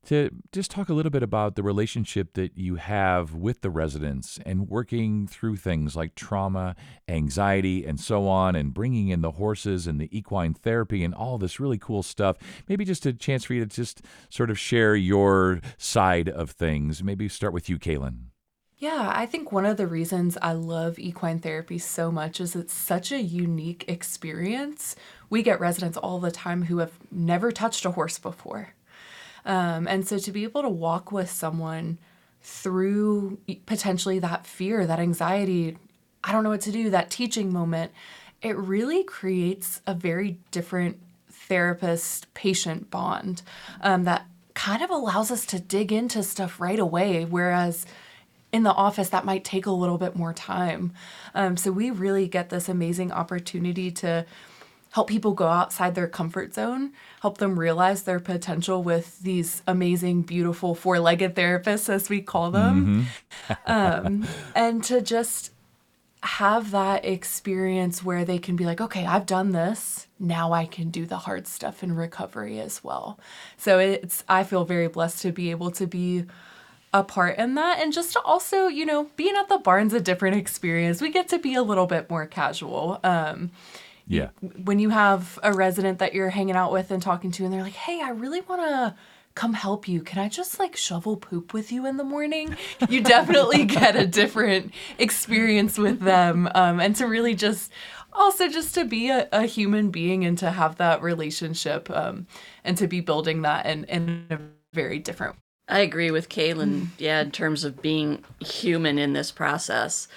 to 0.09 0.31
just 0.53 0.71
talk 0.71 0.89
a 0.89 0.95
little 0.95 1.11
bit 1.11 1.23
about 1.23 1.55
the 1.55 1.63
relationship 1.63 2.33
that 2.33 2.57
you 2.57 2.77
have 2.77 3.35
with 3.35 3.61
the 3.61 3.69
residents 3.69 4.39
and 4.47 4.69
working 4.69 5.27
through 5.27 5.57
things 5.57 5.95
like 5.95 6.15
trauma, 6.15 6.75
anxiety, 7.09 7.85
and 7.85 8.01
so 8.01 8.27
on, 8.27 8.57
and 8.57 8.73
bringing 8.73 9.09
in 9.09 9.21
the 9.21 9.33
horses 9.33 9.87
and 9.87 10.01
the 10.01 10.09
equine 10.17 10.55
therapy 10.55 11.05
and 11.05 11.15
all 11.15 11.37
this 11.37 11.61
really 11.61 11.77
cool 11.77 12.03
stuff. 12.03 12.39
Maybe 12.69 12.87
just 12.87 13.05
a 13.05 13.13
chance 13.13 13.45
for 13.45 13.53
you 13.53 13.61
to 13.61 13.67
just 13.67 14.01
sort 14.31 14.51
of 14.51 14.59
share 14.59 14.97
your 14.97 15.61
side 15.77 16.31
of 16.31 16.53
things. 16.53 17.03
Maybe 17.03 17.29
start 17.29 17.53
with 17.53 17.69
you, 17.69 17.79
Kaylin. 17.79 18.28
Yeah, 18.81 19.11
I 19.13 19.27
think 19.27 19.51
one 19.51 19.67
of 19.67 19.77
the 19.77 19.89
reasons 19.89 20.39
I 20.41 20.53
love 20.53 21.01
equine 21.01 21.41
therapy 21.41 21.79
so 21.79 22.13
much 22.13 22.41
is 22.41 22.55
it's 22.55 22.73
such 22.73 23.11
a 23.11 23.21
unique 23.21 23.85
experience. 23.89 24.95
We 25.29 25.43
get 25.43 25.59
residents 25.59 25.99
all 25.99 26.21
the 26.21 26.31
time 26.31 26.63
who 26.63 26.79
have 26.79 26.93
never 27.11 27.51
touched 27.51 27.85
a 27.85 27.91
horse 27.91 28.21
before. 28.21 28.75
Um, 29.45 29.89
and 29.89 30.07
so 30.07 30.19
to 30.19 30.31
be 30.31 30.45
able 30.45 30.63
to 30.63 30.69
walk 30.69 31.11
with 31.11 31.29
someone 31.29 31.99
through 32.41 33.39
potentially 33.67 34.21
that 34.21 34.47
fear, 34.47 34.87
that 34.87 35.01
anxiety, 35.01 35.77
I 36.23 36.31
don't 36.31 36.45
know 36.45 36.51
what 36.51 36.61
to 36.63 36.73
do, 36.73 36.89
that 36.91 37.11
teaching 37.11 37.53
moment, 37.53 37.91
it 38.43 38.57
really 38.57 39.03
creates 39.03 39.81
a 39.89 39.95
very 39.95 40.39
different 40.53 41.01
therapist 41.29 42.33
patient 42.33 42.93
bond 42.93 43.43
um, 43.81 44.05
that 44.05 44.27
kind 44.55 44.83
of 44.83 44.91
allows 44.91 45.33
us 45.33 45.45
to 45.47 45.59
dig 45.59 45.91
into 45.91 46.23
stuff 46.23 46.61
right 46.61 46.79
away. 46.79 47.25
Whereas 47.25 47.85
in 48.53 48.63
the 48.63 48.73
office, 48.73 49.11
that 49.11 49.25
might 49.25 49.45
take 49.45 49.67
a 49.67 49.71
little 49.71 49.99
bit 49.99 50.17
more 50.17 50.33
time. 50.33 50.93
Um, 51.35 51.57
so 51.57 51.71
we 51.71 51.91
really 51.91 52.27
get 52.29 52.51
this 52.51 52.69
amazing 52.69 53.13
opportunity 53.13 53.91
to 53.93 54.25
help 54.91 55.09
people 55.09 55.33
go 55.33 55.47
outside 55.47 55.95
their 55.95 56.09
comfort 56.09 56.55
zone, 56.55 56.93
help 57.21 57.39
them 57.39 57.59
realize 57.59 58.05
their 58.05 58.19
potential 58.19 58.83
with 58.83 59.21
these 59.21 59.63
amazing, 59.67 60.23
beautiful 60.23 60.75
four 60.75 60.99
legged 60.99 61.35
therapists, 61.35 61.89
as 61.89 62.09
we 62.09 62.23
call 62.23 62.51
them, 62.51 63.07
um, 63.67 64.27
and 64.55 64.83
to 64.83 65.03
just 65.03 65.53
have 66.23 66.73
that 66.73 67.05
experience 67.05 68.03
where 68.03 68.25
they 68.25 68.39
can 68.39 68.57
be 68.57 68.65
like, 68.65 68.81
okay, 68.81 69.07
I've 69.07 69.27
done 69.27 69.53
this. 69.53 70.09
Now 70.19 70.53
I 70.53 70.67
can 70.67 70.91
do 70.91 71.07
the 71.07 71.19
hard 71.19 71.47
stuff 71.47 71.83
in 71.83 71.95
recovery 71.95 72.59
as 72.59 72.83
well. 72.83 73.21
So 73.57 73.79
it's, 73.79 74.25
I 74.29 74.43
feel 74.43 74.65
very 74.65 74.89
blessed 74.89 75.23
to 75.23 75.33
be 75.33 75.51
able 75.51 75.71
to 75.73 75.87
be 75.87 76.25
a 76.95 77.05
part 77.05 77.39
in 77.39 77.55
that. 77.57 77.79
And 77.81 77.93
just 77.93 78.13
to 78.15 78.21
also 78.23 78.67
you 78.69 78.87
know 78.87 79.09
being 79.17 79.37
at 79.37 79.49
the 79.49 79.59
barn's 79.59 79.93
a 79.95 80.01
different 80.01 80.37
experience. 80.37 81.01
We 81.01 81.11
get 81.11 81.29
to 81.29 81.39
be 81.39 81.55
a 81.55 81.63
little 81.63 81.87
bit 81.87 82.09
more 82.11 82.27
casual. 82.27 83.01
Um 83.05 83.51
Yeah. 84.07 84.31
when 84.65 84.79
you 84.79 84.91
have 84.91 85.39
a 85.43 85.53
resident 85.53 85.99
that 85.99 86.15
you're 86.15 86.31
hanging 86.31 86.57
out 86.57 86.73
with 86.73 86.91
and 86.91 87.03
talking 87.03 87.31
to 87.33 87.45
and 87.45 87.53
they're 87.53 87.63
like 87.63 87.75
hey 87.75 88.01
i 88.03 88.11
really 88.11 88.41
want 88.43 88.63
to 88.63 88.95
come 89.35 89.53
help 89.53 89.87
you. 89.87 90.01
Can 90.03 90.19
i 90.19 90.29
just 90.29 90.59
like 90.59 90.75
shovel 90.77 91.17
poop 91.17 91.53
with 91.53 91.71
you 91.71 91.87
in 91.87 91.97
the 91.97 92.03
morning? 92.05 92.57
You 92.89 93.01
definitely 93.03 93.65
get 93.81 93.95
a 93.95 94.05
different 94.05 94.73
experience 94.99 95.79
with 95.79 96.01
them. 96.01 96.49
Um, 96.57 96.81
and 96.81 96.97
to 96.97 97.07
really 97.07 97.37
just 97.37 97.71
also 98.13 98.49
just 98.49 98.75
to 98.75 98.85
be 98.85 99.11
a, 99.11 99.29
a 99.31 99.43
human 99.47 99.91
being 99.91 100.25
and 100.25 100.37
to 100.39 100.51
have 100.51 100.77
that 100.79 101.03
relationship 101.03 101.89
um, 101.91 102.27
and 102.65 102.77
to 102.79 102.89
be 102.89 103.01
building 103.01 103.43
that 103.43 103.65
in, 103.67 103.85
in 103.85 104.27
a 104.31 104.39
very 104.75 104.99
different 104.99 105.37
I 105.69 105.81
agree 105.81 106.11
with 106.11 106.29
Kaylin, 106.29 106.89
yeah, 106.99 107.21
in 107.21 107.31
terms 107.31 107.65
of 107.65 107.83
being 107.83 108.25
human 108.41 108.99
in 108.99 109.13
this 109.13 109.31
process. 109.31 110.09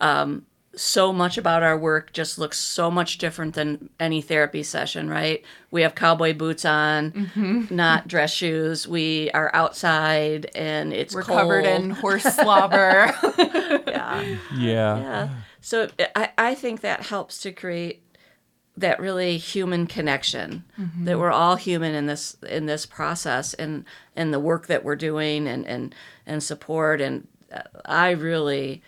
Um, 0.00 0.44
so 0.74 1.12
much 1.12 1.38
about 1.38 1.62
our 1.62 1.76
work 1.76 2.12
just 2.12 2.38
looks 2.38 2.58
so 2.58 2.90
much 2.90 3.18
different 3.18 3.54
than 3.54 3.90
any 3.98 4.20
therapy 4.22 4.62
session, 4.62 5.08
right? 5.10 5.44
We 5.70 5.82
have 5.82 5.94
cowboy 5.94 6.34
boots 6.34 6.64
on, 6.64 7.66
not 7.70 8.06
dress 8.06 8.32
shoes. 8.32 8.86
We 8.86 9.30
are 9.32 9.50
outside 9.54 10.50
and 10.54 10.92
it's 10.92 11.14
we're 11.14 11.22
cold. 11.22 11.38
covered 11.40 11.64
in 11.64 11.90
horse 11.90 12.22
slobber 12.34 13.12
yeah. 13.38 14.36
Yeah. 14.56 14.98
Yeah. 14.98 15.28
So 15.60 15.88
I, 16.14 16.30
I 16.38 16.54
think 16.54 16.82
that 16.82 17.02
helps 17.02 17.40
to 17.42 17.52
create 17.52 18.02
that 18.80 19.00
really 19.00 19.38
human 19.38 19.86
connection 19.86 20.64
that 21.04 21.18
we're 21.18 21.32
all 21.32 21.56
human 21.56 21.94
in 21.94 22.06
this 22.06 22.36
in 22.48 22.66
this 22.66 22.86
process 22.86 23.54
and 23.54 23.84
and 24.14 24.32
the 24.32 24.40
work 24.40 24.66
that 24.68 24.84
we're 24.84 24.96
doing 24.96 25.48
and 25.48 25.66
and 25.66 25.94
and 26.26 26.42
support. 26.42 27.00
And 27.00 27.26
uh, 27.52 27.62
I 27.84 28.10
really 28.10 28.82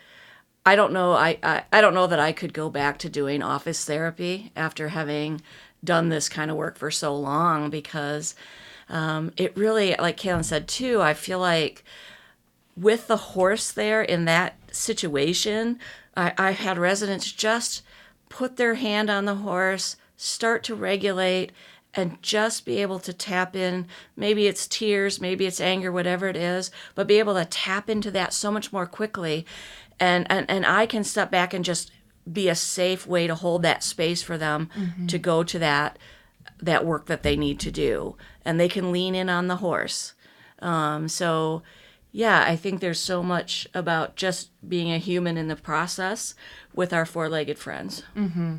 I 0.65 0.77
don't 0.77 0.93
know 0.93 1.13
I, 1.13 1.39
I 1.43 1.65
I 1.73 1.81
don't 1.81 1.95
know 1.95 2.07
that 2.07 2.21
I 2.21 2.33
could 2.33 2.53
go 2.53 2.71
back 2.71 2.99
to 2.99 3.09
doing 3.09 3.43
office 3.43 3.85
therapy 3.85 4.53
after 4.55 4.89
having 4.89 5.41
done 5.83 6.09
this 6.09 6.29
kind 6.29 6.51
of 6.51 6.57
work 6.57 6.79
for 6.79 6.91
so 6.91 7.17
long 7.17 7.71
because 7.71 8.35
um, 8.89 9.33
it 9.37 9.57
really 9.57 9.97
like 9.99 10.17
Kaylin 10.17 10.45
said 10.45 10.69
too 10.69 11.03
I 11.03 11.15
feel 11.15 11.39
like 11.39 11.85
with 12.77 13.09
the 13.09 13.17
horse 13.17 13.73
there 13.73 14.03
in 14.03 14.25
that 14.25 14.55
situation, 14.73 15.79
I, 16.17 16.33
I 16.39 16.51
had 16.53 16.79
residents 16.79 17.31
just 17.31 17.83
put 18.31 18.57
their 18.57 18.77
hand 18.77 19.11
on 19.11 19.27
the 19.27 19.35
horse, 19.35 19.97
start 20.17 20.65
to 20.65 20.75
regulate, 20.75 21.53
and 21.93 22.23
just 22.23 22.65
be 22.65 22.81
able 22.81 23.01
to 23.01 23.13
tap 23.13 23.55
in. 23.55 23.87
Maybe 24.17 24.47
it's 24.47 24.67
tears, 24.67 25.21
maybe 25.21 25.45
it's 25.45 25.61
anger, 25.61 25.93
whatever 25.93 26.29
it 26.29 26.37
is, 26.37 26.71
but 26.95 27.07
be 27.07 27.19
able 27.19 27.35
to 27.35 27.45
tap 27.45 27.91
into 27.91 28.11
that 28.13 28.33
so 28.33 28.51
much 28.51 28.73
more 28.73 28.87
quickly. 28.87 29.45
And, 29.99 30.27
and, 30.31 30.49
and 30.49 30.65
I 30.65 30.87
can 30.87 31.05
step 31.05 31.31
back 31.31 31.53
and 31.53 31.65
just 31.65 31.91
be 32.31 32.49
a 32.49 32.55
safe 32.55 33.07
way 33.07 33.27
to 33.27 33.35
hold 33.35 33.63
that 33.63 33.83
space 33.83 34.23
for 34.23 34.39
them 34.39 34.71
mm-hmm. 34.77 35.07
to 35.07 35.19
go 35.19 35.43
to 35.43 35.59
that 35.59 35.99
that 36.63 36.85
work 36.85 37.07
that 37.07 37.23
they 37.23 37.37
need 37.37 37.59
to 37.59 37.71
do 37.71 38.15
and 38.45 38.61
they 38.61 38.69
can 38.69 38.93
lean 38.93 39.15
in 39.15 39.31
on 39.31 39.49
the 39.49 39.57
horse 39.57 40.13
um, 40.61 41.09
so 41.09 41.63
yeah 42.13 42.45
i 42.47 42.57
think 42.57 42.81
there's 42.81 43.01
so 43.01 43.23
much 43.23 43.67
about 43.75 44.17
just 44.17 44.51
being 44.69 44.91
a 44.91 44.99
human 44.99 45.37
in 45.37 45.49
the 45.49 45.57
process 45.57 46.35
with 46.75 46.93
our 46.93 47.07
four-legged 47.07 47.59
friends 47.59 48.03
mm-hmm. 48.17 48.57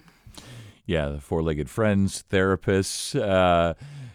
yeah 0.86 1.10
the 1.10 1.20
four-legged 1.20 1.70
friends 1.70 2.24
therapists 2.30 3.20
uh, 3.20 3.74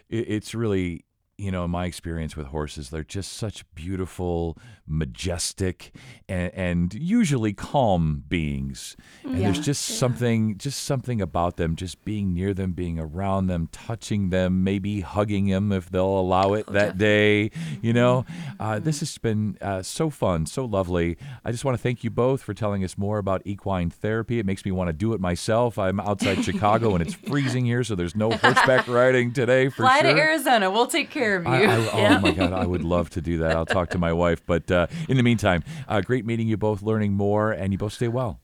it, 0.09 0.29
it's 0.29 0.55
really 0.55 1.07
you 1.39 1.51
know, 1.51 1.65
in 1.65 1.71
my 1.71 1.85
experience 1.85 2.37
with 2.37 2.47
horses, 2.47 2.91
they're 2.91 3.05
just 3.05 3.33
such 3.35 3.65
beautiful, 3.75 4.57
majestic, 4.87 5.93
and, 6.29 6.53
and 6.55 6.95
usually 6.95 7.53
calm 7.53 8.25
beings. 8.29 8.97
And 9.25 9.39
yeah, 9.39 9.45
there's 9.45 9.61
just 9.61 9.89
yeah. 9.89 9.97
something, 9.97 10.59
just 10.59 10.83
something 10.83 11.21
about 11.21 11.57
them, 11.57 11.77
just 11.77 12.05
being 12.05 12.33
near 12.33 12.55
them, 12.55 12.73
being 12.73 12.99
around 12.99 13.47
them, 13.47 13.69
touching 13.73 14.31
them, 14.31 14.65
maybe 14.65 15.01
hugging 15.01 15.47
them 15.47 15.73
if 15.73 15.91
they'll 15.91 16.19
allow 16.19 16.55
it 16.55 16.67
oh, 16.69 16.73
that 16.73 16.99
definitely. 16.99 17.49
day. 17.49 17.51
You 17.83 17.93
know, 17.93 18.25
mm-hmm. 18.29 18.63
uh, 18.63 18.79
this 18.79 19.01
has 19.01 19.17
been 19.19 19.59
uh, 19.61 19.83
so 19.83 20.11
fun, 20.11 20.47
so 20.47 20.65
lovely. 20.65 21.17
I 21.45 21.51
just 21.53 21.65
want 21.65 21.77
to 21.77 21.83
thank 21.83 22.05
you 22.05 22.11
both 22.11 22.43
for 22.43 22.55
telling 22.55 22.85
us 22.85 22.97
more 22.97 23.19
about 23.19 23.43
equine 23.45 23.91
therapy. 23.91 24.39
It 24.39 24.47
makes 24.47 24.65
me 24.65 24.71
want 24.71 24.89
to 24.89 24.93
do 24.93 25.13
it 25.13 25.21
myself. 25.21 25.79
I'm 25.79 26.01
outside 26.01 26.45
Chicago 26.45 26.95
and 26.95 27.03
it's 27.03 27.15
freezing 27.29 27.65
here, 27.65 27.85
so 27.85 27.95
there's 27.95 28.17
no 28.17 28.31
horseback 28.31 28.89
riding 28.89 29.33
today 29.33 29.69
for 29.69 29.83
Fly 29.83 30.01
sure. 30.01 30.15
to 30.15 30.21
Arizona. 30.21 30.71
We'll 30.71 30.87
take 30.87 31.11
care 31.11 31.37
of 31.37 31.45
you. 31.45 31.51
I, 31.51 31.57
I, 31.57 31.99
yeah. 31.99 32.17
Oh 32.17 32.21
my 32.21 32.31
God, 32.33 32.53
I 32.53 32.67
would 32.67 32.85
love 32.85 33.11
to 33.11 33.21
do 33.21 33.39
that. 33.39 33.57
I'll 33.57 33.67
talk 33.67 33.91
to 33.91 33.99
my 33.99 34.13
wife. 34.13 34.45
But 34.47 34.71
uh, 34.77 34.87
in 35.09 35.17
the 35.17 35.23
meantime, 35.23 35.65
uh, 35.89 36.01
great 36.01 36.25
meeting 36.25 36.47
you 36.49 36.57
both, 36.57 36.83
learning 36.83 37.15
more, 37.15 37.53
and 37.53 37.73
you 37.73 37.79
both 37.79 37.95
stay 37.95 38.09
well. 38.09 38.41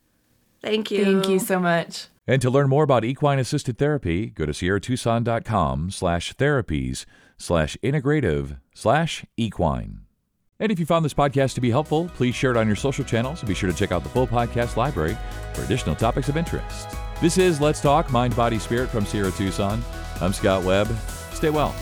Thank 0.61 0.91
you. 0.91 1.03
Thank 1.03 1.29
you 1.29 1.39
so 1.39 1.59
much. 1.59 2.07
And 2.25 2.41
to 2.41 2.49
learn 2.49 2.69
more 2.69 2.83
about 2.83 3.03
equine 3.03 3.39
assisted 3.39 3.77
therapy, 3.77 4.27
go 4.27 4.45
to 4.45 4.53
sierratucson.com 4.53 5.91
slash 5.91 6.33
therapies 6.35 7.05
slash 7.37 7.77
integrative 7.83 8.59
slash 8.73 9.25
equine. 9.35 9.99
And 10.59 10.71
if 10.71 10.79
you 10.79 10.85
found 10.85 11.03
this 11.03 11.13
podcast 11.13 11.55
to 11.55 11.61
be 11.61 11.71
helpful, 11.71 12.09
please 12.15 12.35
share 12.35 12.51
it 12.51 12.57
on 12.57 12.67
your 12.67 12.77
social 12.77 13.03
channels 13.03 13.41
and 13.41 13.49
be 13.49 13.55
sure 13.55 13.69
to 13.69 13.75
check 13.77 13.91
out 13.91 14.03
the 14.03 14.09
full 14.09 14.27
podcast 14.27 14.77
library 14.77 15.17
for 15.53 15.63
additional 15.63 15.95
topics 15.95 16.29
of 16.29 16.37
interest. 16.37 16.95
This 17.21 17.37
is 17.37 17.59
Let's 17.59 17.81
Talk 17.81 18.11
Mind, 18.11 18.35
Body, 18.35 18.59
Spirit 18.59 18.89
from 18.89 19.05
Sierra 19.05 19.31
Tucson. 19.31 19.83
I'm 20.21 20.31
Scott 20.31 20.63
Webb. 20.63 20.87
Stay 21.33 21.49
well. 21.49 21.75